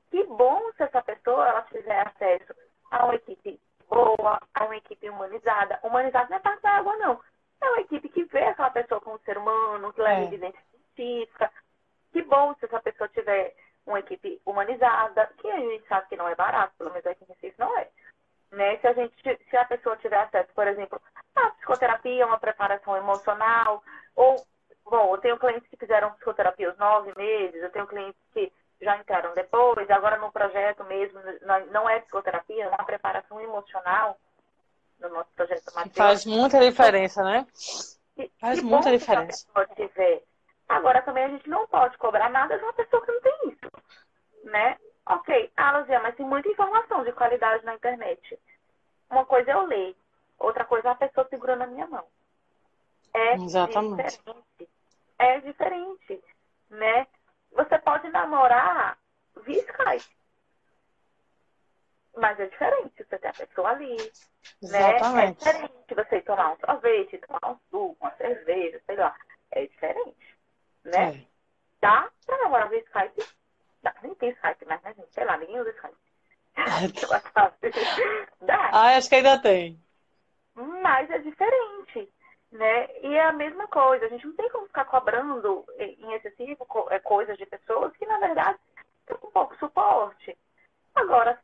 [0.10, 2.54] Que bom se essa pessoa ela tiver acesso
[2.92, 5.80] a uma equipe boa, a uma equipe humanizada.
[5.84, 7.22] Humanizada não é parte da água, não.
[7.62, 10.26] É uma equipe que vê aquela pessoa como ser humano, que leva é.
[10.26, 10.60] evidência
[10.96, 11.52] científica,
[12.12, 16.28] que bom se essa pessoa tiver uma equipe humanizada, que a gente sabe que não
[16.28, 17.90] é barato, pelo menos aqui em Recife não é.
[18.52, 18.78] Né?
[18.78, 19.14] Se, a gente,
[19.50, 21.00] se a pessoa tiver acesso, por exemplo,
[21.36, 23.84] à psicoterapia, uma preparação emocional,
[24.16, 24.36] ou,
[24.86, 28.52] bom, eu tenho clientes que fizeram psicoterapia aos nove meses, eu tenho clientes que
[28.82, 31.20] já entraram depois, agora no projeto mesmo,
[31.72, 34.18] não é psicoterapia, é uma preparação emocional
[35.00, 35.72] no nosso projeto.
[35.94, 37.48] Faz muita diferença, né?
[38.40, 39.46] Faz muita diferença.
[39.76, 40.24] Tiver
[40.68, 43.72] Agora também a gente não pode cobrar nada de uma pessoa que não tem isso,
[44.46, 44.78] né?
[45.08, 48.40] Ok, ah, Luzia, mas tem muita informação de qualidade na internet.
[49.10, 49.96] Uma coisa eu ler,
[50.40, 52.04] outra coisa é a pessoa segurando a minha mão.
[53.14, 54.18] É Exatamente.
[54.18, 54.70] diferente.
[55.20, 56.24] É diferente,
[56.72, 57.08] né?
[57.52, 58.98] Você pode namorar
[59.44, 60.16] via Skype.
[62.18, 63.98] Mas é diferente você ter a pessoa ali.
[64.62, 64.98] Né?
[64.98, 69.16] É diferente você tomar um sorvete, tomar um suco, uma cerveja, sei lá.
[69.52, 70.36] É diferente
[70.86, 71.16] né?
[71.16, 71.26] É.
[71.82, 73.28] Dá pra namorar via Skype?
[73.84, 75.96] Dá, nem tem Skype, mas, né, sei lá, ninguém usa Skype.
[78.42, 78.70] Dá.
[78.72, 79.80] Ah, acho que ainda tem.
[80.56, 82.10] Mas é diferente,
[82.52, 82.88] né?
[83.02, 84.06] E é a mesma coisa.
[84.06, 88.20] A gente não tem como ficar cobrando em excessivo é, coisas de pessoas que, na
[88.20, 88.58] verdade,
[89.06, 90.38] tem um pouco suporte.
[90.94, 91.38] Agora,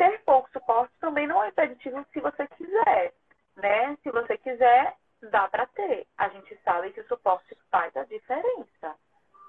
[0.00, 3.12] ter pouco suporte também não é impeditivo se você quiser,
[3.56, 3.98] né?
[4.02, 4.96] Se você quiser,
[5.30, 6.06] dá para ter.
[6.16, 8.96] A gente sabe que o suporte faz a diferença,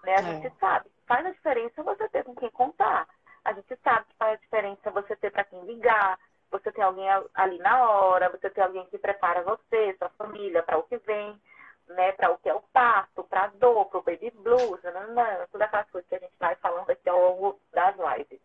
[0.03, 0.15] né?
[0.17, 0.23] A é.
[0.23, 3.07] gente sabe que faz a diferença você ter com quem contar.
[3.45, 6.19] A gente sabe que faz a diferença você ter para quem ligar,
[6.51, 10.77] você ter alguém ali na hora, você ter alguém que prepara você, sua família para
[10.77, 11.41] o que vem,
[11.87, 12.11] né?
[12.11, 15.47] Para o que é o parto, para a dor, para o baby blues, não, não,
[15.49, 18.41] todas aquelas coisas que a gente vai falando aqui ao longo das lives.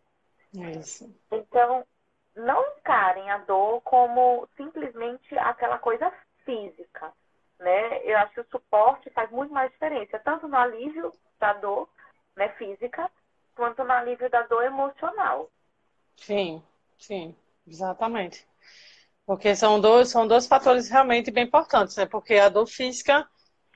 [0.53, 1.13] Isso.
[1.29, 1.85] Então,
[2.37, 6.11] não encarem a dor como simplesmente aquela coisa
[6.45, 7.11] física,
[7.59, 8.03] né?
[8.03, 11.89] Eu acho que o suporte faz muito mais diferença, tanto no alívio da dor,
[12.35, 13.09] né, física,
[13.55, 15.49] quanto no alívio da dor emocional.
[16.15, 16.61] Sim,
[16.97, 17.35] sim,
[17.65, 18.47] exatamente.
[19.25, 22.05] Porque são dois, são dois fatores realmente bem importantes, né?
[22.05, 23.27] Porque a dor física,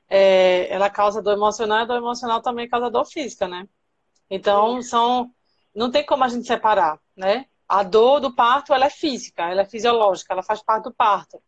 [0.07, 3.68] é, ela causa dor emocional, e a dor emocional também causa dor física, né?
[4.30, 5.34] Então, são,
[5.76, 7.47] não tem como a gente separar, né?
[7.72, 11.41] A dor do parto, ela é física, ela é fisiológica, ela faz parte do parto.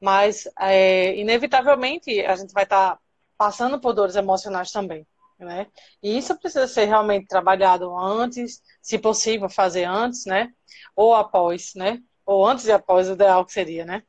[0.00, 3.00] Mas, é, inevitavelmente, a gente vai estar tá
[3.36, 5.06] passando por dores emocionais também.
[5.38, 5.66] Né?
[6.02, 10.50] E isso precisa ser realmente trabalhado antes, se possível fazer antes, né?
[10.94, 12.00] Ou após, né?
[12.24, 14.02] Ou antes e após o ideal que seria, né?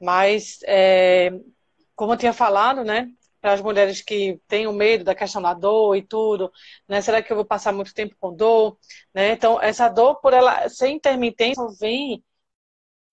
[0.00, 1.30] Mas, é,
[1.94, 3.10] como eu tinha falado, né?
[3.46, 6.52] Para as mulheres que têm o medo da questão da dor e tudo,
[6.88, 7.00] né?
[7.00, 8.76] Será que eu vou passar muito tempo com dor?
[9.14, 9.30] Né?
[9.30, 12.24] Então, essa dor, por ela ser intermitente, vem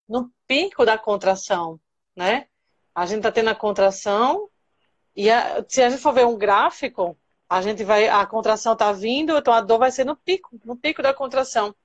[0.09, 1.79] no pico da contração,
[2.15, 2.47] né?
[2.95, 4.49] A gente está tendo a contração
[5.15, 7.15] e a, se a gente for ver um gráfico,
[7.47, 10.75] a gente vai, a contração está vindo, então a dor vai ser no pico, no
[10.75, 11.75] pico da contração,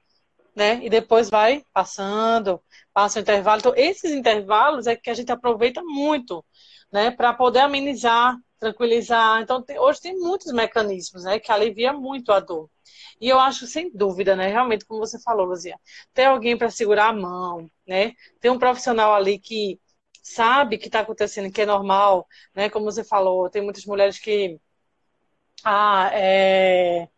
[0.57, 0.83] né?
[0.83, 2.63] E depois vai passando,
[2.95, 3.59] passa o intervalo.
[3.61, 6.43] Então, esses intervalos é que a gente aproveita muito,
[6.93, 7.11] né?
[7.11, 9.43] Para poder amenizar, tranquilizar.
[9.43, 11.39] Então, tem, hoje tem muitos mecanismos, né?
[11.39, 12.71] Que alivia muito a dor.
[13.21, 14.49] E eu acho, sem dúvida, né?
[14.49, 15.79] Realmente, como você falou, Luzia,
[16.15, 18.13] ter alguém para segurar a mão, né?
[18.41, 19.81] Ter um profissional ali que
[20.23, 22.71] sabe que está acontecendo, que é normal, né?
[22.71, 24.59] Como você falou, tem muitas mulheres que
[25.65, 27.09] ah, é,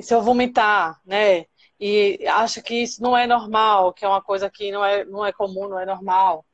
[0.00, 1.46] se eu vomitar, né?
[1.78, 5.24] E acha que isso não é normal, que é uma coisa que não é, não
[5.24, 6.44] é comum, não é normal,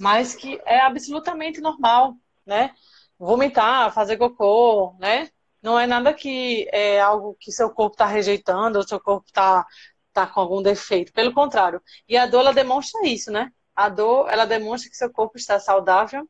[0.00, 2.74] mas que é absolutamente normal, né?
[3.18, 5.28] Vomitar, fazer cocô, né?
[5.62, 9.66] Não é nada que é algo que seu corpo está rejeitando, ou seu corpo está
[10.12, 11.12] tá com algum defeito.
[11.12, 11.82] Pelo contrário.
[12.08, 13.52] E a dor, ela demonstra isso, né?
[13.76, 16.26] A dor, ela demonstra que seu corpo está saudável,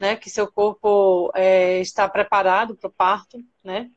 [0.00, 0.16] né?
[0.16, 3.90] Que seu corpo é, está preparado para o parto, né?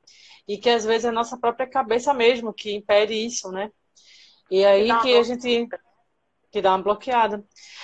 [0.45, 3.71] E que às vezes é a nossa própria cabeça mesmo que impede isso, né?
[4.51, 5.67] E aí que a gente
[6.55, 7.43] que dá uma bloqueada.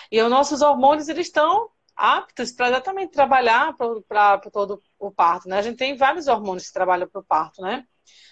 [0.09, 3.76] E os nossos hormônios eles estão aptos para exatamente trabalhar
[4.07, 5.57] para todo o parto, né?
[5.57, 7.86] A gente tem vários hormônios que trabalham para o parto, né?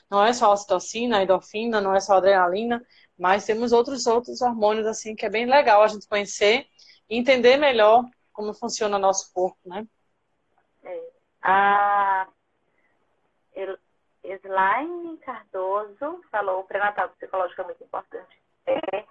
[0.10, 2.82] Não é só a ocitocina, a endorfina, não é só a adrenalina,
[3.18, 6.66] mas temos outros outros hormônios assim que é bem legal a gente conhecer
[7.10, 9.86] e entender melhor como funciona o nosso corpo, né?
[10.86, 11.10] É.
[11.42, 12.28] A
[14.24, 18.42] Slaine Cardoso falou o pré-natal psicológico é muito importante.
[18.66, 19.06] É,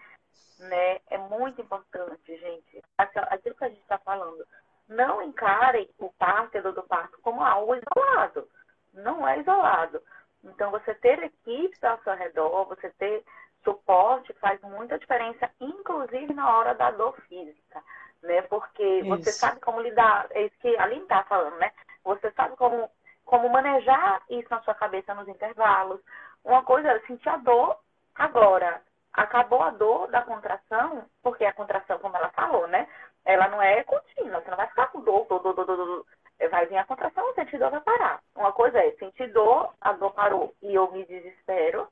[0.58, 1.00] né?
[1.10, 2.82] É muito importante, gente.
[2.96, 4.46] Aquilo que a gente está falando.
[4.88, 8.48] Não encarem o parto do parto como algo isolado.
[8.94, 10.02] Não é isolado.
[10.42, 13.24] Então, você ter equipes ao seu redor, você ter
[13.64, 17.82] suporte faz muita diferença, inclusive na hora da dor física
[18.22, 18.42] né?
[18.42, 19.08] Porque isso.
[19.08, 21.72] você sabe como lidar, é isso que a Aline está falando, né?
[22.04, 22.90] Você sabe como,
[23.24, 26.00] como manejar isso na sua cabeça nos intervalos.
[26.44, 27.78] Uma coisa é sentir a dor
[28.14, 28.82] agora.
[29.12, 32.86] Acabou a dor da contração, porque a contração, como ela falou, né?
[33.24, 36.06] Ela não é contínua, você não vai ficar com dor, dor, dor, dor, dor, dor.
[36.50, 38.22] Vai vir a contração, sentir dor vai parar.
[38.34, 41.88] Uma coisa é sentir dor, a dor parou e eu me desespero.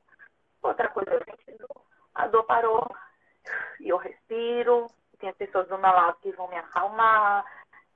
[0.62, 1.82] Outra coisa é sentir dor,
[2.14, 2.86] a dor parou
[3.80, 4.86] e eu respiro,
[5.18, 7.44] tem as pessoas do meu lado que vão me acalmar,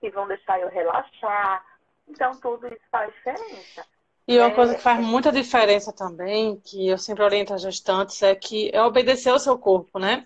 [0.01, 1.65] que vão deixar eu relaxar.
[2.09, 3.87] Então, tudo isso faz diferença.
[4.31, 8.33] E uma coisa que faz muita diferença também, que eu sempre oriento as gestantes, é
[8.33, 10.25] que é obedecer ao seu corpo, né?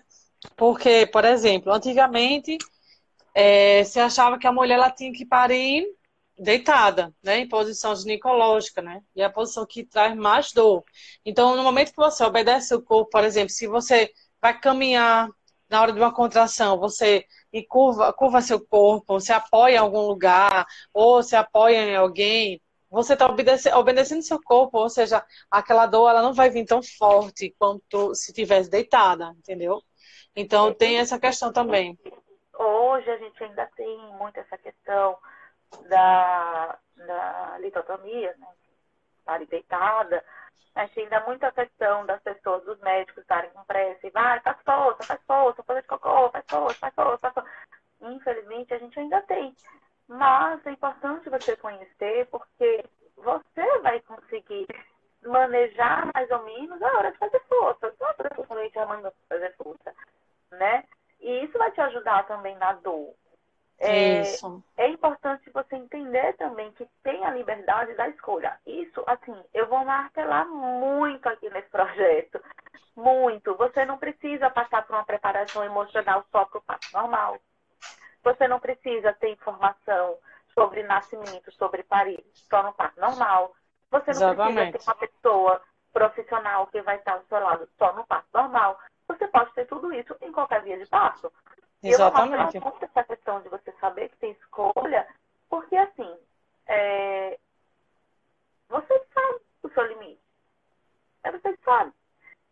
[0.55, 2.55] Porque, por exemplo, antigamente
[3.33, 5.87] é, você achava que a mulher ela tinha que parir
[6.37, 10.83] deitada, né, em posição ginecológica, né, e é a posição que traz mais dor.
[11.25, 15.29] Então, no momento que você obedece o corpo, por exemplo, se você vai caminhar
[15.67, 17.25] na hora de uma contração, você
[17.67, 22.61] curva, curva seu corpo, se apoia em algum lugar, ou se apoia em alguém,
[22.95, 27.53] você está obedecendo, seu corpo, ou seja, aquela dor ela não vai vir tão forte
[27.59, 29.81] quanto se tivesse deitada, entendeu?
[30.33, 31.99] Então tem essa questão também.
[32.57, 35.17] Hoje a gente ainda tem muito essa questão
[35.89, 38.47] da, da litotomia, né?
[39.25, 40.23] Pare deitada,
[40.73, 44.57] A gente ainda muita questão das pessoas, dos médicos estarem com pressa e vai, faz
[44.63, 47.49] força, faz força, faz de cocô, faz força, faz força, faz força.
[48.01, 49.53] Infelizmente, a gente ainda tem.
[50.07, 52.85] Mas é importante você conhecer, porque
[53.17, 54.67] você vai conseguir
[55.23, 57.93] manejar mais ou menos a hora de fazer força.
[57.99, 59.93] Não é totalmente a manda fazer força,
[60.51, 60.83] né?
[61.19, 63.13] E isso vai te ajudar também na dor.
[63.77, 64.63] É, Isso.
[64.77, 68.57] é importante você entender também que tem a liberdade da escolha.
[68.65, 72.41] Isso, assim, eu vou martelar muito aqui nesse projeto.
[72.95, 73.53] Muito.
[73.55, 77.37] Você não precisa passar por uma preparação emocional só para o parto normal.
[78.25, 80.17] Você não precisa ter informação
[80.55, 83.55] sobre nascimento, sobre parir, só no parto normal.
[83.91, 84.71] Você não Exatamente.
[84.71, 85.61] precisa ter uma pessoa
[85.93, 88.79] profissional que vai estar ao seu lado só no parto normal.
[89.07, 91.31] Você pode ter tudo isso em qualquer via de parto.
[91.83, 92.55] Eu Exatamente.
[92.55, 95.07] mostrar muito essa questão de você saber que tem escolha,
[95.47, 96.17] porque assim,
[96.65, 97.37] é,
[98.67, 100.19] você sabe o seu limite.
[101.23, 101.93] É você que sabe,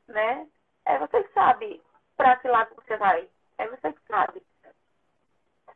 [0.07, 0.47] né?
[0.85, 1.81] É você que sabe
[2.15, 3.27] para que lado você vai.
[3.57, 4.43] É você que sabe.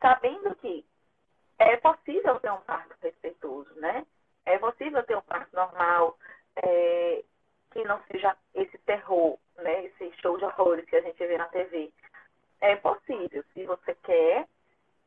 [0.02, 0.86] Sabendo que
[1.60, 4.06] é possível ter um parto respeitoso, né?
[4.46, 6.18] É possível ter um parto normal,
[6.56, 7.24] é,
[7.72, 9.86] que não seja esse terror, né?
[9.86, 11.92] Esse show de horrores que a gente vê na TV.
[12.62, 13.44] É possível.
[13.54, 14.48] Se você quer,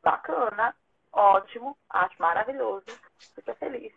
[0.02, 0.74] bacana,
[1.12, 2.86] ótimo, acho maravilhoso,
[3.34, 3.92] fica feliz.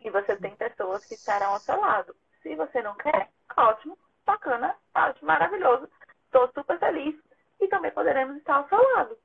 [0.00, 2.14] E você tem pessoas que estarão ao seu lado.
[2.42, 5.88] Se você não quer, ótimo, bacana, acho maravilhoso,
[6.24, 7.16] estou super feliz.
[7.60, 9.18] E também poderemos estar ao seu lado.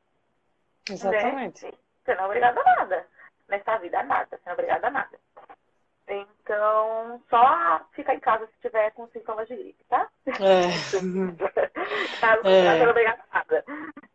[0.90, 1.66] Exatamente.
[1.66, 1.72] Né?
[2.04, 3.08] Você não é obrigada a nada.
[3.48, 4.28] Nessa vida, a nada.
[4.30, 5.20] Você não é obrigada a nada.
[6.08, 10.10] Então, só fica em casa se tiver com sintomas de gripe, tá?
[10.28, 10.68] É.
[12.20, 12.64] Caso É.
[12.64, 13.66] não seja obrigada a nada.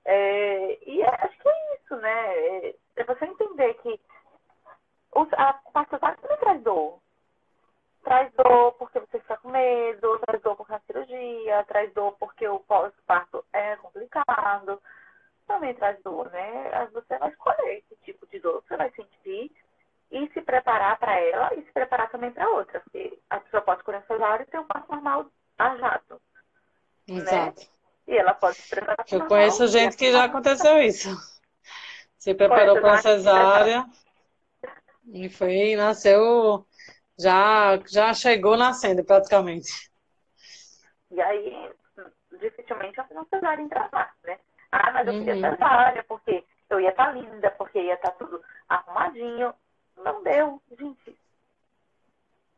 [0.04, 2.38] É, e é- acho que é isso, né?
[2.38, 3.98] É, é você entender que
[5.38, 6.98] a participar também traz dor.
[8.04, 12.46] Traz dor porque você fica com medo, traz dor porque é cirurgia, traz dor porque
[12.46, 14.80] o pós-parto é complicado.
[15.46, 16.88] Também traz dor, né?
[16.92, 19.52] Você vai escolher que tipo de dor você vai sentir
[20.10, 22.80] e se preparar para ela e se preparar também para outra.
[22.80, 23.62] Porque a pessoa
[24.06, 25.26] cesárea e ter um parto normal
[25.58, 26.20] a jato.
[27.08, 27.62] Exato.
[28.06, 31.08] E ela pode se preparar para Eu conheço gente que já aconteceu isso.
[32.18, 33.84] Se preparou para que cesárea
[35.12, 36.66] e foi, nasceu,
[37.18, 39.90] já, já chegou nascendo praticamente.
[41.10, 41.70] E aí,
[42.40, 44.38] dificilmente não cesárea entrar lá, né?
[44.78, 45.40] Ah, mas eu queria Uhum.
[45.40, 49.54] cesárea, porque eu ia estar linda, porque ia estar tudo arrumadinho.
[49.96, 51.16] Não deu, gente.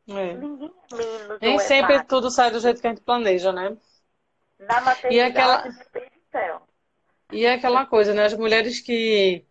[0.08, 0.34] É.
[0.34, 3.76] Ninguém menos Nem é sempre tudo sai do jeito que a gente planeja, né?
[4.58, 5.62] Na maternidade, E aquela-
[6.32, 6.62] céu.
[7.30, 8.24] E é aquela coisa, né?
[8.24, 9.44] As mulheres que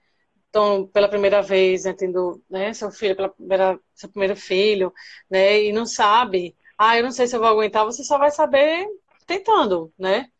[0.47, 4.91] estão pela primeira vez, né, tendo, né, seu filho pela primeira, seu primeiro filho,
[5.29, 8.31] né, e não sabe, ah, eu não sei se eu vou aguentar, você só vai
[8.31, 8.87] saber
[9.27, 10.31] tentando, né?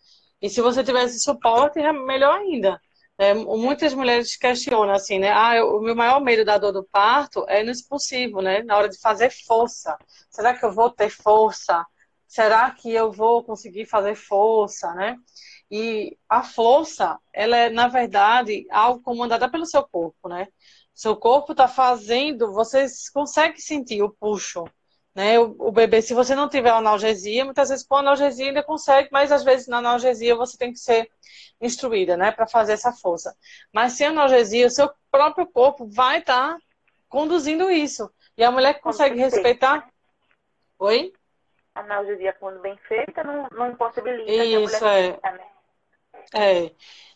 [0.41, 2.79] E se você tiver esse suporte, é melhor ainda.
[3.19, 3.33] né?
[3.33, 5.31] muitas mulheres questionam assim, né?
[5.31, 8.61] Ah, eu- o meu maior medo da dor do parto é no expulsivo, né?
[8.63, 9.97] Na hora de fazer força.
[10.29, 11.83] Será que eu vou ter força?
[12.27, 15.15] Será que eu vou conseguir fazer força, né?
[15.71, 20.47] E a força, ela é, na verdade, algo comandada pelo seu corpo, né?
[20.93, 24.63] Seu corpo está fazendo, você consegue sentir o puxo,
[25.17, 25.39] né?
[25.39, 29.31] O, o bebê, se você não tiver analgesia, muitas vezes com analgesia ainda consegue, mas
[29.31, 31.09] às vezes na analgesia você tem que ser
[31.59, 33.35] instruída, né, para fazer essa força.
[33.73, 36.55] Mas sem analgesia, o seu próprio corpo vai estar
[37.09, 38.07] conduzindo isso.
[38.37, 39.89] E a mulher que consegue bem respeitar.
[40.77, 41.11] Oi?
[41.73, 45.13] A analgesia, quando bem feita, não, não impossibilita que a Isso, mulher é.
[45.13, 45.45] fica, né?
[46.35, 46.71] É.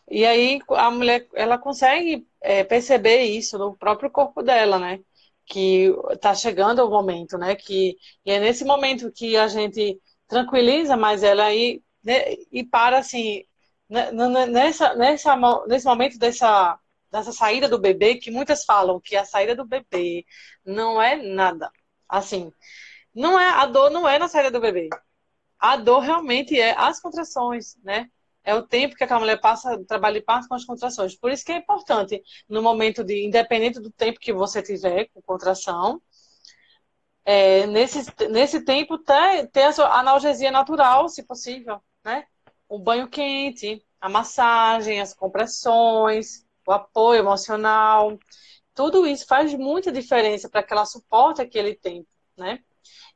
[0.10, 5.02] E aí a mulher, ela consegue é, perceber isso no próprio corpo dela, né?
[5.45, 7.55] Que tá chegando o momento, né?
[7.55, 12.99] Que, e é nesse momento que a gente tranquiliza mais ela aí né, e para
[12.99, 13.43] assim,
[13.89, 14.11] né,
[14.47, 15.35] nessa, nessa,
[15.67, 16.79] nesse momento dessa,
[17.11, 20.25] dessa saída do bebê, que muitas falam que a saída do bebê
[20.65, 21.71] não é nada.
[22.07, 22.51] Assim,
[23.13, 24.89] não é, a dor não é na saída do bebê.
[25.59, 28.09] A dor realmente é as contrações, né?
[28.43, 31.15] É o tempo que aquela mulher passa, trabalha e passa com as contrações.
[31.15, 35.21] Por isso que é importante, no momento de, independente do tempo que você tiver com
[35.21, 36.01] contração,
[37.23, 42.25] é, nesse, nesse tempo ter, ter a sua analgesia natural, se possível, né?
[42.67, 48.17] O banho quente, a massagem, as compressões, o apoio emocional,
[48.73, 52.59] tudo isso faz muita diferença para que ela suporte aquele tempo, né?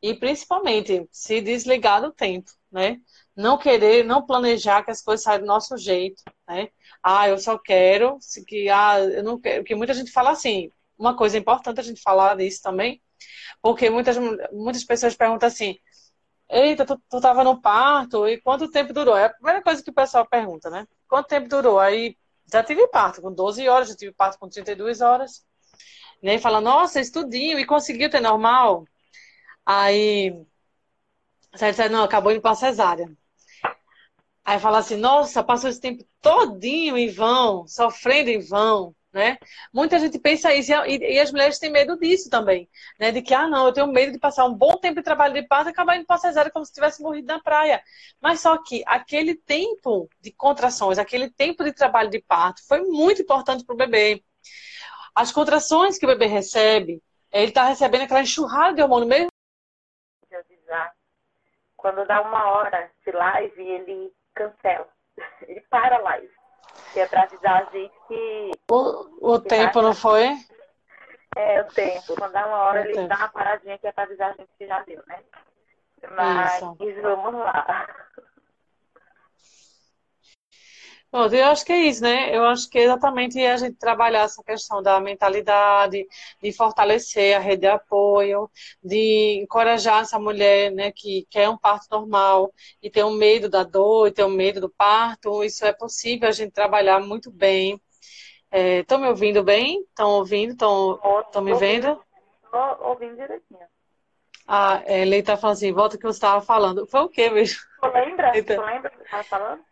[0.01, 2.99] E principalmente se desligar do tempo, né?
[3.35, 6.69] Não querer, não planejar que as coisas saiam do nosso jeito, né?
[7.03, 8.17] Ah, eu só quero,
[8.47, 10.71] que ah, eu não quero, porque muita gente fala assim.
[10.97, 13.01] Uma coisa importante a gente falar disso também,
[13.61, 14.17] porque muitas
[14.51, 15.77] muitas pessoas perguntam assim:
[16.49, 19.17] Eita, tu, tu tava no parto e quanto tempo durou?
[19.17, 20.87] É a primeira coisa que o pessoal pergunta, né?
[21.07, 21.79] Quanto tempo durou?
[21.79, 22.17] Aí
[22.51, 25.45] já tive parto com 12 horas, já tive parto com 32 horas.
[26.21, 28.85] E aí fala, nossa, estudinho, e conseguiu ter normal?
[29.65, 30.45] Aí,
[31.53, 33.09] você não, acabou indo pra cesárea.
[34.45, 39.39] Aí fala assim, nossa, passou esse tempo todinho em vão, sofrendo em vão né?
[39.73, 42.69] Muita gente pensa isso e, e, as mulheres têm medo disso também,
[42.99, 43.13] né?
[43.13, 45.43] De que, ah, não, eu tenho medo de passar um bom tempo de trabalho de
[45.43, 47.81] parto e acabar indo para cesárea como se tivesse morrido na praia.
[48.21, 53.21] Mas só que aquele tempo de contrações, aquele tempo de trabalho de parto foi muito
[53.21, 54.21] importante para o bebê.
[55.15, 59.29] As contrações que o bebê recebe, ele está recebendo aquela enxurrada de hormônio mesmo.
[61.77, 64.87] Quando dá uma hora de live, ele cancela.
[65.47, 66.35] Ele para a live
[66.93, 68.51] que é para avisar a gente que.
[68.69, 69.81] O, o que tempo tá...
[69.81, 70.29] não foi?
[71.37, 72.15] É, o tempo.
[72.17, 73.09] Quando dá uma hora, o ele tempo.
[73.09, 75.19] dá uma paradinha que é para avisar a gente que já deu, né?
[76.11, 77.01] Mas Isso.
[77.01, 77.85] vamos lá.
[81.15, 82.35] Bom, eu acho que é isso, né?
[82.35, 86.05] Eu acho que é exatamente a gente trabalhar essa questão da mentalidade,
[86.41, 88.51] de fortalecer a rede de apoio,
[88.83, 92.53] de encorajar essa mulher, né, que quer um parto normal
[92.83, 95.41] e tem um medo da dor, e tem um medo do parto.
[95.41, 97.79] Isso é possível a gente trabalhar muito bem.
[98.51, 99.83] Estão é, me ouvindo bem?
[99.83, 100.51] Estão ouvindo?
[100.51, 101.97] Estão me vendo?
[102.43, 103.67] Estou ouvindo direitinho.
[104.45, 106.85] Ah, é, Leita falando assim, volta que você estava falando.
[106.87, 107.61] Foi o quê mesmo?
[107.79, 108.31] Tu lembra?
[108.33, 109.63] Tu lembra que você estava falando?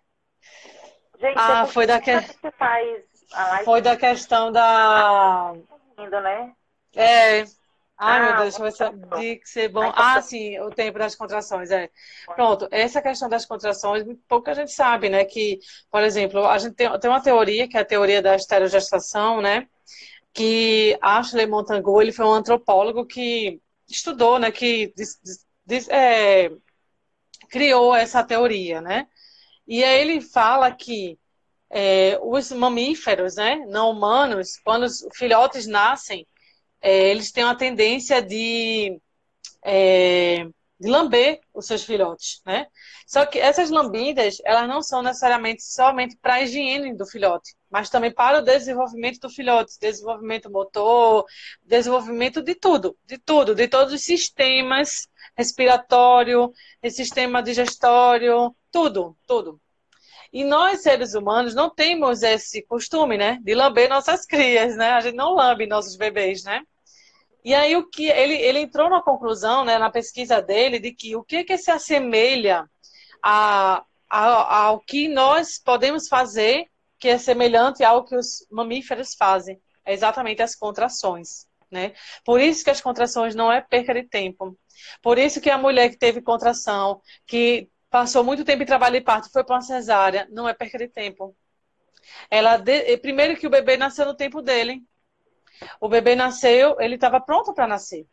[1.24, 2.12] Gente, ah, foi da, que...
[3.64, 5.54] foi da questão da.
[5.98, 6.52] Indo, né?
[6.94, 7.44] É.
[7.98, 9.90] Ai, ah, meu Deus, deixa eu ver se ser bom.
[9.96, 11.90] Ah, sim, o tempo das contrações, é.
[12.36, 15.24] Pronto, essa questão das contrações, pouca gente sabe, né?
[15.24, 15.60] Que,
[15.90, 19.70] por exemplo, a gente tem, tem uma teoria, que é a teoria da esterogestação, né?
[20.34, 24.52] Que Ashley Montagu, ele foi um antropólogo que estudou, né?
[24.52, 25.18] Que diz,
[25.66, 26.52] diz, é,
[27.50, 29.08] criou essa teoria, né?
[29.68, 31.18] E aí ele fala que
[31.70, 36.28] é, os mamíferos, né, não humanos, quando os filhotes nascem,
[36.82, 39.00] é, eles têm uma tendência de,
[39.64, 40.46] é,
[40.80, 42.68] de lamber os seus filhotes, né?
[43.08, 47.90] Só que essas lambidas, elas não são necessariamente somente para a higiene do filhote, mas
[47.90, 51.26] também para o desenvolvimento do filhote, desenvolvimento motor,
[51.64, 56.52] desenvolvimento de tudo, de tudo, de todos os sistemas respiratório,
[56.92, 59.62] sistema digestório, tudo, tudo.
[60.34, 63.40] E nós, seres humanos, não temos esse costume, né?
[63.44, 64.92] De lamber nossas crias, né?
[64.92, 66.64] A gente não lambe nossos bebês, né?
[67.46, 71.16] E aí o que ele, ele entrou na conclusão, né, na pesquisa dele, de que
[71.16, 72.66] o que que se assemelha
[73.22, 76.68] a, a, ao que nós podemos fazer,
[76.98, 81.94] que é semelhante ao que os mamíferos fazem, é exatamente as contrações, né?
[82.24, 84.58] Por isso que as contrações não é perca de tempo.
[85.02, 89.06] Por isso que a mulher que teve contração, que passou muito tempo em trabalho de
[89.06, 91.36] parto, foi para uma cesárea, não é perca de tempo.
[92.28, 92.98] Ela de...
[92.98, 94.82] primeiro que o bebê nasceu no tempo dele.
[95.80, 98.08] O bebê nasceu, ele estava pronto para nascer,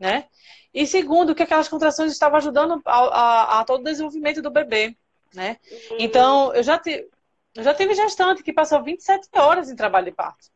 [0.00, 0.24] né?
[0.72, 4.96] E segundo, que aquelas contrações estavam ajudando a, a, a, todo o desenvolvimento do bebê,
[5.34, 5.58] né?
[5.98, 7.06] Então, eu já, te,
[7.54, 10.48] eu já tive gestante que passou 27 horas em trabalho de parto.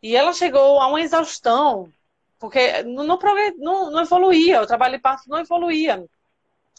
[0.00, 1.92] E ela chegou a uma exaustão,
[2.38, 6.06] porque não, não, não evoluía, o trabalho de parto não evoluía.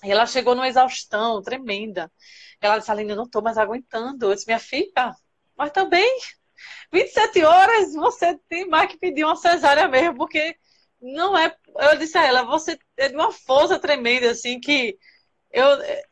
[0.04, 2.12] E ela chegou numa exaustão tremenda.
[2.62, 4.28] Ela disse, Aline, eu não estou mais aguentando.
[4.28, 5.16] Eu disse, minha filha,
[5.58, 6.20] mas também
[6.92, 10.56] 27 horas você tem mais que pedir uma cesárea mesmo, porque
[11.02, 11.56] não é.
[11.78, 14.98] Eu disse a ela, você é de uma força tremenda, assim, que
[15.52, 15.66] eu.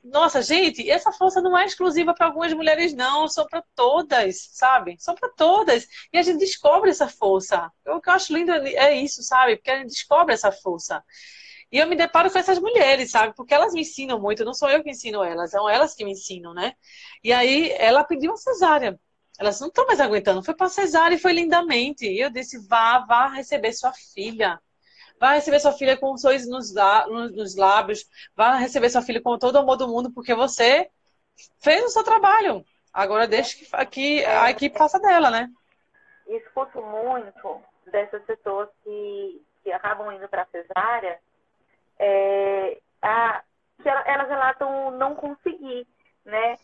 [0.04, 4.96] Nossa, gente, essa força não é exclusiva para algumas mulheres, não, são para todas, sabe?
[5.00, 5.88] São para todas.
[6.14, 7.72] E a gente descobre essa força.
[7.88, 9.58] O que eu acho lindo é isso, sabe?
[9.58, 11.04] Porque a gente descobre essa força.
[11.72, 13.36] E eu me deparo com essas mulheres, sabe?
[13.36, 16.12] Porque elas me ensinam muito, não sou eu que ensino elas, são elas que me
[16.12, 16.74] ensinam, né?
[17.24, 19.00] E aí ela pediu uma cesárea.
[19.38, 20.44] Elas não estão mais aguentando.
[20.44, 22.06] Foi para cesárea e foi lindamente.
[22.06, 24.60] E eu disse: vá, vá receber sua filha.
[25.20, 26.74] Vá receber sua filha com um sorriso nos,
[27.36, 28.06] nos lábios.
[28.36, 30.90] Vá receber sua filha com todo o amor do mundo, porque você
[31.60, 32.66] fez o seu trabalho.
[32.92, 35.50] Agora deixe que, que a equipe faça dela, né?
[36.28, 37.62] Escuto muito
[37.92, 41.20] dessas pessoas que, que acabam indo para cesárea
[42.00, 43.44] é, a,
[44.06, 45.88] elas relatam não conseguir,
[46.26, 46.58] né?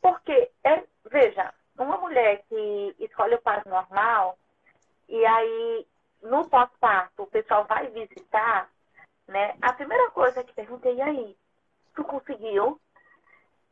[0.00, 4.38] Porque, é, veja, uma mulher que escolhe o parto normal
[5.08, 5.86] e aí
[6.22, 8.68] no pós-parto o pessoal vai visitar,
[9.26, 9.56] né?
[9.60, 11.36] A primeira coisa que perguntei, e aí,
[11.94, 12.80] tu conseguiu?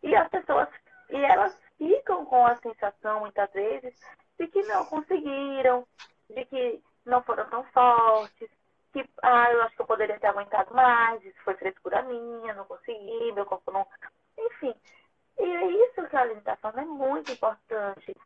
[0.02, 0.68] E as pessoas,
[1.10, 3.94] e elas ficam com a sensação, muitas vezes,
[4.38, 5.86] de que não conseguiram,
[6.30, 8.50] de que não foram tão fortes,
[8.92, 12.64] que ah, eu acho que eu poderia ter aguentado mais, isso foi frescura minha, não
[12.64, 13.86] consegui, meu corpo não.
[14.38, 14.74] Enfim.
[15.38, 18.16] E é isso que a alimentação é muito importante.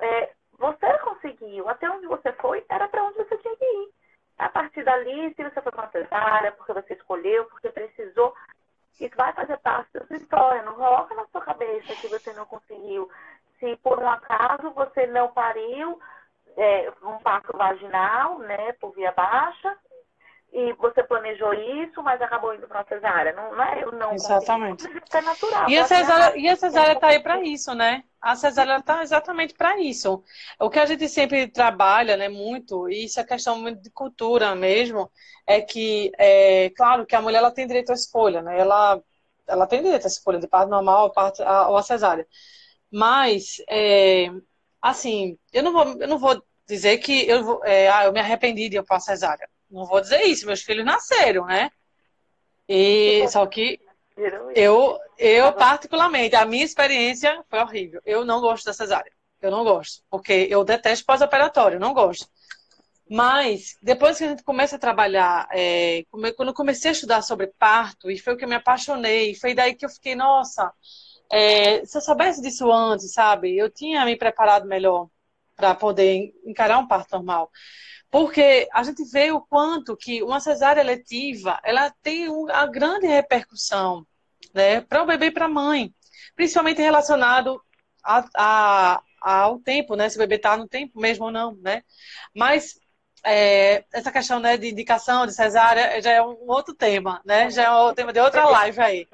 [0.00, 3.92] É, você conseguiu, até onde você foi, era para onde você tinha que ir.
[4.38, 8.34] A partir dali, se você foi uma cesárea, porque você escolheu, porque precisou,
[9.00, 10.62] isso vai fazer parte da sua história.
[10.62, 13.10] Não coloca na sua cabeça que você não conseguiu.
[13.58, 16.00] Se por um acaso você não pariu
[16.56, 19.76] é, um parto vaginal, né, por via baixa,
[20.58, 23.32] e você planejou isso, mas acabou indo para uma cesárea.
[23.32, 24.12] Não, não é eu não.
[24.12, 24.84] Exatamente.
[25.10, 25.70] É natural.
[25.70, 28.04] E a cesárea, e a cesárea está aí para isso, né?
[28.20, 30.22] A cesárea está exatamente para isso.
[30.60, 35.10] O que a gente sempre trabalha, né, muito, e isso é questão de cultura mesmo,
[35.46, 38.58] é que, é, claro, que a mulher ela tem direito à escolha, né?
[38.58, 39.00] Ela,
[39.46, 42.26] ela tem direito à escolha de parto normal ou, parto, ou a cesárea.
[42.92, 44.30] Mas, é,
[44.82, 48.20] assim, eu não vou, eu não vou dizer que eu, vou, é, ah, eu me
[48.20, 51.70] arrependi de ir para a cesárea não vou dizer isso, meus filhos nasceram, né?
[52.68, 53.80] E só que
[54.54, 58.00] eu, eu particularmente, a minha experiência foi horrível.
[58.04, 59.12] Eu não gosto da cesárea.
[59.40, 62.26] Eu não gosto, porque eu detesto pós-operatório, não gosto.
[63.08, 67.46] Mas depois que a gente começa a trabalhar, é, quando eu comecei a estudar sobre
[67.58, 70.70] parto, e foi o que eu me apaixonei, foi daí que eu fiquei, nossa,
[71.30, 75.08] é, se eu soubesse disso antes, sabe, eu tinha me preparado melhor
[75.56, 77.50] para poder encarar um parto normal.
[78.10, 84.06] Porque a gente vê o quanto que uma cesárea letiva, ela tem uma grande repercussão
[84.54, 85.92] né, para o bebê e para a mãe,
[86.34, 87.62] principalmente relacionado
[88.02, 91.82] a, a, ao tempo, né, se o bebê está no tempo mesmo ou não, né?
[92.34, 92.78] Mas
[93.24, 97.50] é, essa questão né, de indicação de cesárea já é um outro tema, né?
[97.50, 99.08] Já é um tema de outra live aí.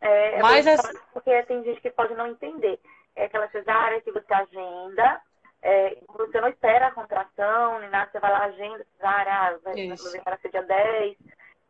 [0.00, 0.76] É, é Mas é...
[1.12, 2.78] porque tem gente que pode não entender.
[3.16, 5.20] É aquela cesárea que você agenda
[5.64, 9.74] é, você não espera a contração, nem nada, você vai lá, agenda, ah, vai,
[10.22, 11.16] vai ser dia 10,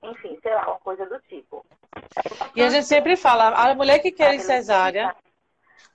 [0.02, 1.64] enfim, sei lá, uma coisa do tipo.
[2.56, 5.14] E a gente sempre fala, a mulher que quer cesárea.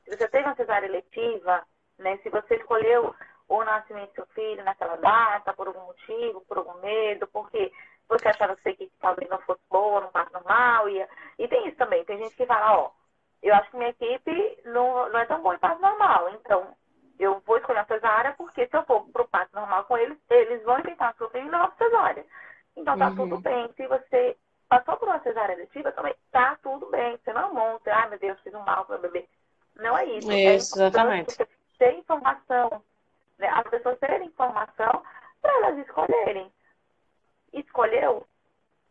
[0.06, 1.62] Se você teve uma cesárea eletiva,
[1.98, 3.14] né, se você escolheu
[3.50, 7.70] o nascimento do seu filho naquela data, por algum motivo, por algum medo, porque
[8.08, 11.08] você achava que sua equipe talvez não fosse boa, não parto normal, ia...
[11.38, 12.92] e tem isso também, tem gente que fala, ó,
[13.44, 16.74] eu acho que minha equipe não, não é tão boa em parto normal, então
[17.20, 20.18] eu vou escolher a cesárea porque se eu for para o parto normal com eles,
[20.30, 22.26] eles vão inventar a e levar para cesárea.
[22.76, 23.16] Então tá uhum.
[23.16, 23.70] tudo bem.
[23.76, 24.38] Se você
[24.70, 27.18] passou por uma cesárea eletiva, também tá tudo bem.
[27.18, 29.28] Você não monta, ai meu Deus, fiz um mal para o bebê.
[29.76, 30.32] Não é isso.
[30.32, 31.36] É isso, é exatamente.
[31.36, 31.48] Você
[31.78, 32.84] ter informação,
[33.38, 33.50] né?
[33.50, 35.04] as pessoas terem informação
[35.42, 36.52] para elas escolherem.
[37.52, 38.26] Escolheu,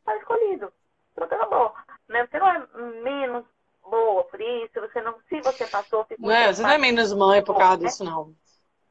[0.05, 0.73] tá escolhido.
[1.15, 1.75] Pronto, acabou.
[2.09, 2.27] Né?
[2.27, 2.67] Você não é
[3.03, 3.45] menos
[3.89, 7.13] boa por isso, você não, se você passou, fica Não é, você não é menos
[7.13, 8.35] mãe por causa disso, não.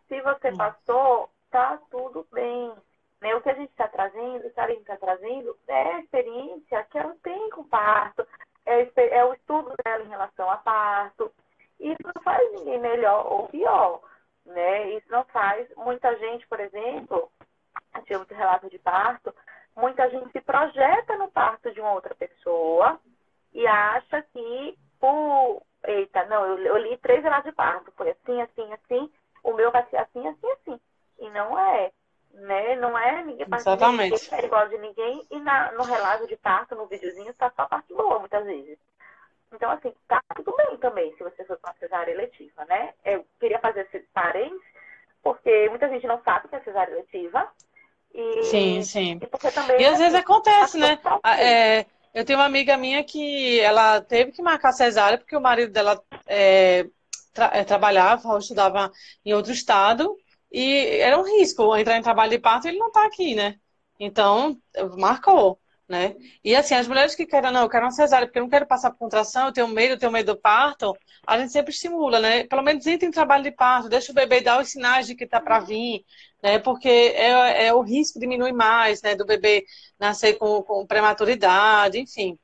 [0.07, 2.73] Se você passou, tá tudo bem.
[3.21, 3.35] Né?
[3.35, 6.83] O que a gente está trazendo, o que a gente está trazendo é a experiência
[6.85, 8.25] que ela tem com parto,
[8.65, 11.31] é, é o estudo dela em relação a parto.
[11.79, 14.01] Isso não faz ninguém melhor ou pior.
[14.45, 14.91] Né?
[14.91, 15.67] Isso não faz.
[15.75, 17.29] Muita gente, por exemplo,
[18.05, 19.33] tinha muito relato de parto,
[19.75, 22.99] muita gente se projeta no parto de uma outra pessoa
[23.53, 25.61] e acha que por.
[25.83, 27.91] Eita, não, eu, eu li três relatos de parto.
[27.95, 29.11] Foi assim, assim, assim.
[29.43, 30.79] O meu vai ser assim, assim, assim.
[31.19, 31.91] E não é.
[32.33, 32.75] Né?
[32.75, 34.23] Não é ninguém Exatamente.
[34.23, 35.25] Ninguém é igual de ninguém.
[35.31, 38.77] E na, no relato de parto, no videozinho, tá só a parte boa, muitas vezes.
[39.53, 42.93] Então, assim, tá tudo bem também se você for com uma cesárea eletiva, né?
[43.03, 44.61] Eu queria fazer esse parênteses,
[45.23, 47.47] porque muita gente não sabe que é cesárea eletiva.
[48.13, 49.19] E, sim, sim.
[49.77, 50.99] E, e às vezes acontece, né?
[51.39, 51.85] É,
[52.17, 56.03] eu tenho uma amiga minha que ela teve que marcar cesárea porque o marido dela
[56.25, 56.87] é,
[57.31, 58.91] tra é, trabalhava ou estudava
[59.23, 60.15] em outro estado
[60.51, 63.59] e era um risco entrar em trabalho de parto ele não está aqui, né?
[63.99, 64.59] Então,
[64.97, 66.15] marcou né?
[66.43, 68.67] E assim, as mulheres que querem, não, eu quero uma cesárea porque eu não quero
[68.67, 70.93] passar por contração, eu tenho medo, eu tenho medo do parto,
[71.25, 72.43] a gente sempre estimula, né?
[72.45, 75.25] Pelo menos entre em trabalho de parto, deixa o bebê dar os sinais de que
[75.25, 76.03] tá para vir,
[76.43, 76.59] né?
[76.59, 79.15] Porque é, é, o risco diminui mais, né?
[79.15, 79.65] Do bebê
[79.97, 82.37] nascer com, com prematuridade, enfim,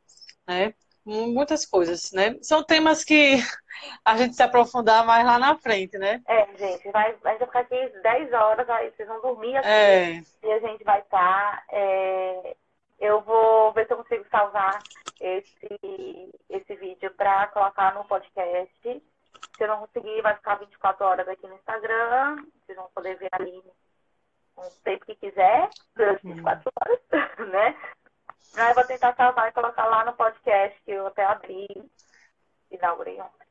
[0.48, 0.74] né?
[1.06, 2.38] Muitas coisas, né?
[2.42, 3.36] São temas que
[4.06, 6.22] a gente se aprofundar mais lá na frente, né?
[6.26, 9.68] É, gente, vai, a gente vai ficar aqui 10 horas, aí vocês vão dormir aqui
[9.68, 10.22] é.
[10.44, 11.58] e a gente vai estar.
[11.58, 12.56] Tá, é
[13.04, 14.82] eu vou ver se eu consigo salvar
[15.20, 18.80] esse, esse vídeo para colocar no podcast.
[18.82, 22.38] Se eu não conseguir, vai ficar 24 horas aqui no Instagram.
[22.66, 23.62] Vocês vão poder ver ali
[24.58, 27.00] um tempo que quiser, durante 24 horas,
[27.52, 27.78] né?
[28.56, 31.68] Aí eu vou tentar salvar e colocar lá no podcast que eu até abri,
[32.72, 33.48] inaugurei ontem.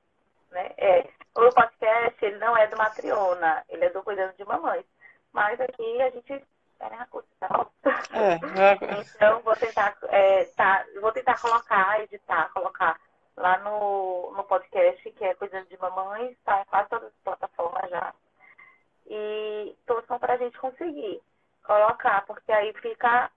[0.50, 0.70] Né?
[0.78, 4.86] É, o podcast ele não é do Matriona, ele é do Cuidando de Mamães.
[5.32, 6.42] Mas aqui a gente
[6.82, 7.66] querem a coisa, tá?
[8.12, 9.02] É, é.
[9.14, 13.00] Então, vou tentar, é, tá, vou tentar colocar, editar, colocar
[13.36, 17.88] lá no, no podcast, que é Coisando de Mamães, tá em quase todas as plataformas
[17.88, 18.12] já.
[19.06, 21.22] E torçam para a gente conseguir
[21.64, 23.30] colocar, porque aí fica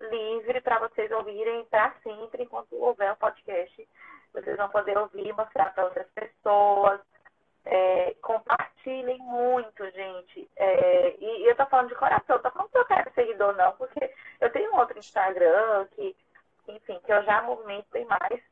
[0.00, 3.88] livre para vocês ouvirem para sempre, enquanto houver o podcast.
[4.34, 7.00] Vocês vão poder ouvir, mostrar para outras pessoas.
[7.64, 10.50] É, compartilhem muito, gente.
[10.56, 13.72] É, e, e, eu tô falando de coração, tô falando que eu quero seguidor, não,
[13.72, 16.16] porque eu tenho outro Instagram que,
[16.68, 18.42] enfim, que eu já movimento bem mais.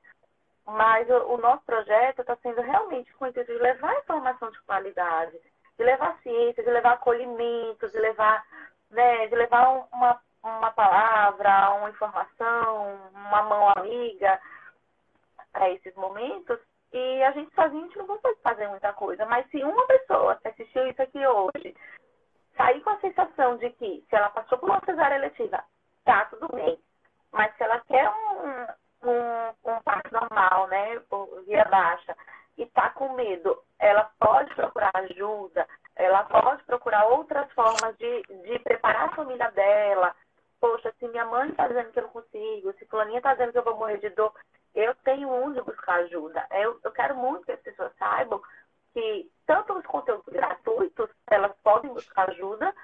[0.64, 4.60] Mas o, o nosso projeto está sendo realmente com o intuito de levar informação de
[4.62, 5.36] qualidade,
[5.76, 8.44] de levar ciência, de levar acolhimento, de levar,
[8.90, 14.40] né, de levar uma, uma palavra, uma informação, uma mão amiga
[15.52, 16.58] para esses momentos.
[16.92, 19.24] E a gente sozinho a gente não consegue fazer muita coisa.
[19.26, 21.76] Mas se uma pessoa que assistiu isso aqui hoje
[22.56, 25.62] sair com a sensação de que se ela passou por uma cesárea eletiva,
[26.04, 26.78] tá tudo bem.
[27.32, 31.00] Mas se ela quer um, um, um parto normal, né,
[31.46, 32.16] via baixa,
[32.58, 38.58] e tá com medo, ela pode procurar ajuda, ela pode procurar outras formas de, de
[38.58, 40.14] preparar a família dela.
[40.60, 43.58] Poxa, se minha mãe está dizendo que eu não consigo, se fulaninha está dizendo que
[43.58, 44.34] eu vou morrer de dor,
[44.74, 46.46] eu tenho onde buscar ajuda.
[46.50, 48.40] Eu, eu quero muito que as pessoas saibam
[48.92, 52.74] que tanto nos conteúdos gratuitos elas podem buscar ajuda,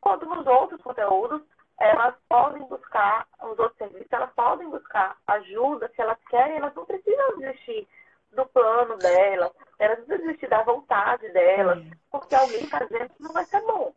[0.00, 1.42] quanto nos outros conteúdos
[1.78, 6.86] elas podem buscar, os outros serviços, elas podem buscar ajuda se elas querem, elas não
[6.86, 7.86] precisam desistir
[8.32, 13.32] do plano delas, elas não precisam desistir da vontade delas, porque alguém dizendo que não
[13.32, 13.92] vai ser bom.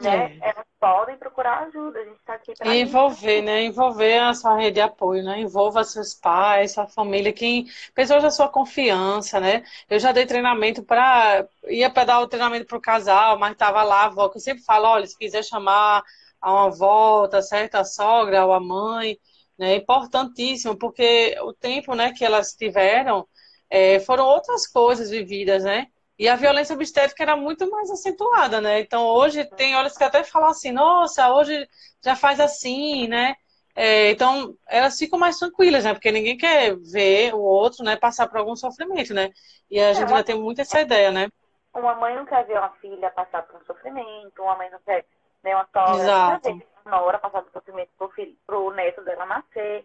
[0.00, 0.38] Né?
[0.40, 0.50] É.
[0.50, 3.62] Elas podem procurar ajuda, a gente está aqui para E envolver, né?
[3.64, 5.40] Envolver a sua rede de apoio, né?
[5.40, 9.64] Envolva seus pais, sua família, quem pessoas da sua confiança, né?
[9.90, 13.82] Eu já dei treinamento para ia para dar o treinamento para o casal, mas tava
[13.82, 16.02] lá a avó, que eu sempre falo, olha, se quiser chamar
[16.40, 17.74] a uma avó, tá certo?
[17.74, 19.18] A sogra ou a mãe,
[19.58, 19.74] né?
[19.76, 23.26] Importantíssimo, porque o tempo, né, que elas tiveram
[23.70, 25.88] é, foram outras coisas vividas, né?
[26.18, 28.80] E a violência obstétrica era muito mais acentuada, né?
[28.80, 31.68] Então hoje tem olhos que até falam assim, nossa, hoje
[32.02, 33.36] já faz assim, né?
[33.74, 35.94] É, então elas ficam mais tranquilas, né?
[35.94, 39.30] Porque ninguém quer ver o outro, né, passar por algum sofrimento, né?
[39.70, 41.28] E a gente já tem muito essa ideia, né?
[41.72, 45.04] Uma mãe não quer ver uma filha passar por um sofrimento, uma mãe não quer
[45.44, 49.24] ver uma sogra, quer ver uma nora passar por sofrimento pro, filho, pro neto dela
[49.26, 49.84] nascer,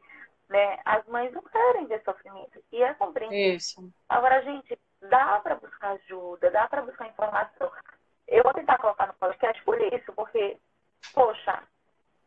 [0.49, 0.79] né?
[0.83, 2.63] As mães não querem ver sofrimento.
[2.71, 3.55] E é compreensível.
[3.55, 3.89] Isso.
[4.09, 4.75] Agora, gente,
[5.09, 7.71] dá para buscar ajuda, dá para buscar informação.
[8.27, 10.57] Eu vou tentar colocar no podcast por isso, porque,
[11.13, 11.63] poxa,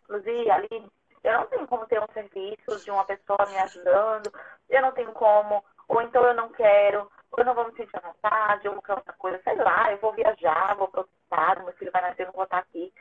[0.09, 0.91] Luzia, Aline,
[1.25, 4.33] eu não tenho como ter um serviço de uma pessoa me ajudando,
[4.69, 7.97] eu não tenho como, ou então eu não quero, ou eu não vou me sentir
[7.97, 11.73] à vontade, ou qualquer outra coisa, sei lá, eu vou viajar, vou para estado, meu
[11.75, 12.93] filho vai nascer, eu não vou estar aqui.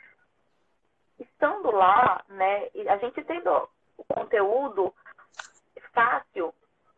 [1.20, 4.94] Estando lá, né, a gente tendo o conteúdo
[5.94, 6.54] fácil,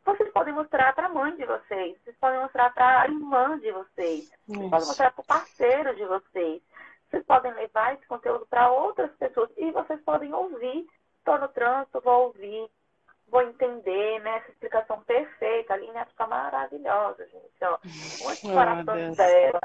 [0.08, 3.72] vocês podem mostrar para a mãe de vocês, vocês podem mostrar para a irmã de
[3.72, 6.62] vocês, vocês podem mostrar para o parceiro de vocês.
[7.10, 10.86] Vocês podem levar esse conteúdo para outras pessoas e vocês podem ouvir.
[11.20, 12.70] Estou no trânsito, vou ouvir,
[13.30, 14.38] vou entender, né?
[14.38, 15.74] Essa explicação perfeita.
[15.74, 17.64] A linha fica maravilhosa, gente.
[17.64, 17.78] Ó.
[18.26, 19.18] Muitos Oh, corações Deus.
[19.18, 19.62] dela.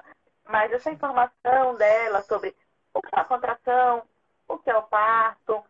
[0.48, 2.55] Mas essa informação dela sobre
[2.94, 4.02] o que é a contração,
[4.47, 5.64] o que é o parto,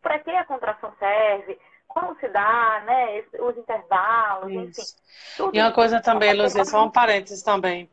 [0.00, 1.56] para que a contração serve,
[1.92, 3.22] como se dá, né?
[3.40, 4.70] Os intervalos, enfim.
[4.70, 4.96] Isso.
[5.36, 7.88] Tudo E uma coisa também, Luzia, só um parênteses também,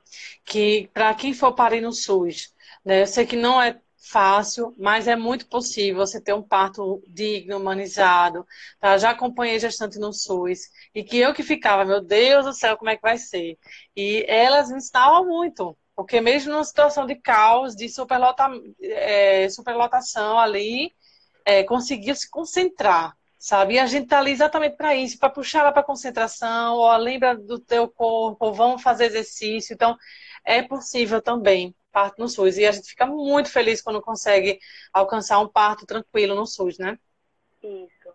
[0.46, 2.54] que para quem for parir no SUS,
[2.84, 7.04] né, eu sei que não é fácil, mas é muito possível você ter um parto
[7.08, 8.46] digno, humanizado,
[8.80, 8.98] tá?
[8.98, 10.62] Já acompanhei gestante no SUS,
[10.96, 13.58] e que eu que ficava, meu Deus do céu, como é que vai ser?
[13.96, 18.50] E elas me ensinavam muito, porque mesmo numa situação de caos, de superlota,
[18.82, 20.94] é, superlotação ali,
[21.46, 23.76] é, conseguiu se concentrar, sabe?
[23.76, 27.36] E a gente tá ali exatamente para isso, para puxar ela para concentração, ó, lembra
[27.36, 29.74] do teu corpo, ou vamos fazer exercício.
[29.74, 29.98] Então,
[30.44, 32.58] é possível também parto no SUS.
[32.58, 34.60] E a gente fica muito feliz quando consegue
[34.94, 37.00] alcançar um parto tranquilo no SUS, né?
[37.64, 38.14] Isso.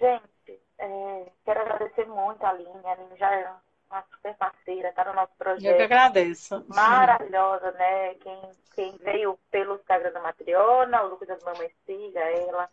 [0.00, 2.84] Gente, é, quero agradecer muito a Aline.
[2.84, 3.50] A Aline já é
[3.90, 5.80] uma super parceira, está no nosso Eu que projeto.
[5.82, 6.64] agradeço.
[6.68, 8.14] Maravilhosa, né?
[8.14, 8.40] Quem,
[8.74, 12.68] quem veio pelo Instagram da Matriona, o Lucas das Mamães siga ela.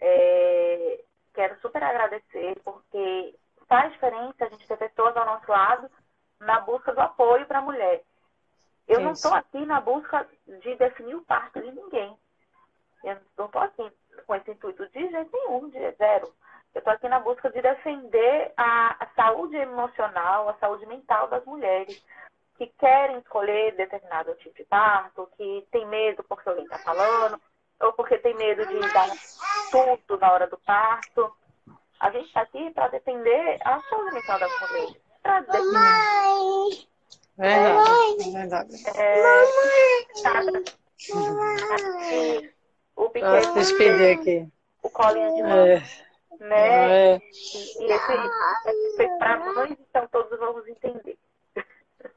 [0.00, 1.04] É,
[1.34, 3.34] quero super agradecer, porque
[3.68, 5.90] faz diferença a gente ter pessoas ao nosso lado
[6.40, 8.02] na busca do apoio para a mulher.
[8.88, 9.26] Eu não Isso.
[9.26, 12.16] estou aqui na busca de definir o parto de ninguém.
[13.04, 13.92] Eu não estou aqui
[14.26, 16.34] com esse intuito de jeito nenhum, de zero.
[16.74, 21.44] Eu estou aqui na busca de defender a, a saúde emocional, a saúde mental das
[21.44, 22.04] mulheres.
[22.56, 27.40] que querem escolher determinado tipo de parto, que tem medo porque alguém está falando,
[27.80, 29.08] ou porque tem medo de dar
[29.70, 31.32] tudo na hora do parto.
[32.00, 34.96] A gente está aqui para defender a saúde mental das mulheres.
[35.22, 36.86] Para defender.
[37.36, 38.74] Verdade, é verdade.
[38.96, 39.22] É,
[42.96, 44.48] o pequeno despedir aqui.
[44.82, 45.82] o colinho de mão, É,
[46.40, 47.14] né?
[47.14, 47.16] é.
[47.16, 47.20] E
[47.92, 48.12] esse,
[48.66, 51.16] esse para mães, então todos vamos entender.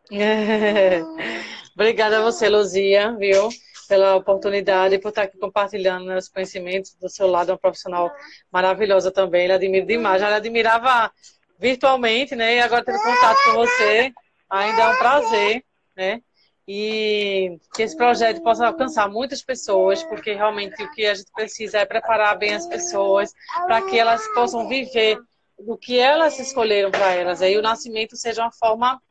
[1.75, 3.49] Obrigada a você, Luzia, viu?
[3.87, 8.11] Pela oportunidade por estar aqui compartilhando os conhecimentos do seu lado, uma profissional
[8.51, 9.43] maravilhosa também.
[9.43, 10.21] Ele admira demais.
[10.21, 11.11] Já admirava
[11.59, 12.55] virtualmente, né?
[12.55, 14.13] E agora tendo contato com você,
[14.49, 15.63] ainda é um prazer,
[15.95, 16.21] né?
[16.67, 21.79] E que esse projeto possa alcançar muitas pessoas, porque realmente o que a gente precisa
[21.79, 23.33] é preparar bem as pessoas
[23.65, 25.19] para que elas possam viver
[25.57, 27.41] o que elas escolheram para elas.
[27.41, 29.01] Aí o nascimento seja uma forma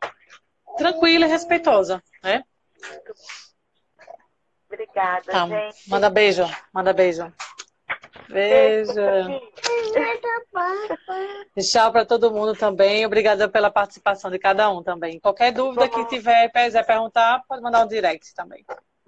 [0.77, 2.43] tranquila e respeitosa, né?
[4.73, 5.47] Obrigada, Tá.
[5.47, 5.91] gente.
[5.91, 7.31] Manda beijo, manda beijo.
[8.29, 9.01] Beijo.
[11.55, 13.05] E tchau para todo mundo também.
[13.05, 15.21] Obrigada pela participação de cada um também.
[15.21, 18.65] Qualquer dúvida que tiver, quiser perguntar, pode mandar um direct também.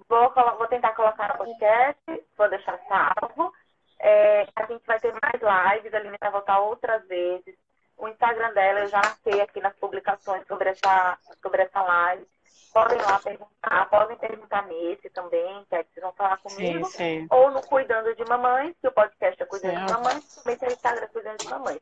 [0.07, 3.51] Vou, vou tentar colocar no podcast, vou deixar salvo.
[3.99, 7.55] É, a gente vai ter mais lives, a Aline vai voltar outras vezes.
[7.97, 12.27] O Instagram dela eu já marquei aqui nas publicações sobre essa, sobre essa live.
[12.73, 16.85] Podem lá perguntar, podem perguntar nesse também, que aí vocês vão falar comigo.
[16.87, 17.27] Sim, sim.
[17.31, 19.93] Ou no Cuidando de Mamães, que o podcast é Cuidando de Certo.
[19.93, 21.81] Mamães, também tem o Instagram Cuidando de Mamães.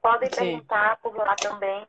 [0.00, 0.36] Podem Sim.
[0.36, 1.86] perguntar por lá também.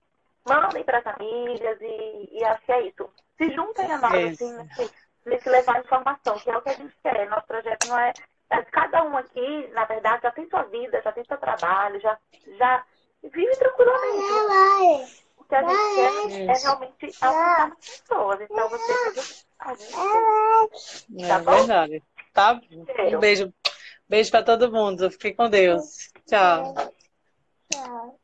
[0.48, 3.10] Mandem para as famílias e, e acho que é isso.
[3.38, 4.92] Se juntem a nós, assim, nesse,
[5.26, 7.30] nesse levar informação, que é o que a gente quer.
[7.30, 8.14] Nosso projeto não é.
[8.50, 12.18] é- Cada um aqui, na verdade, já tem sua vida, já tem seu trabalho, já,
[12.58, 12.84] já
[13.22, 15.29] vive tranquilamente.
[15.50, 16.64] O que a gente quer é Isso.
[16.68, 18.42] realmente alcançar as pessoas.
[18.42, 18.94] Então você
[19.60, 21.52] a gente É Tá bom?
[21.52, 22.04] verdade.
[22.34, 22.62] Tá?
[22.96, 23.18] Cheiro.
[23.18, 23.54] Um beijo.
[24.08, 25.10] Beijo para todo mundo.
[25.10, 26.10] Fique com Deus.
[26.28, 26.76] Tchau.
[27.72, 28.20] Tchau.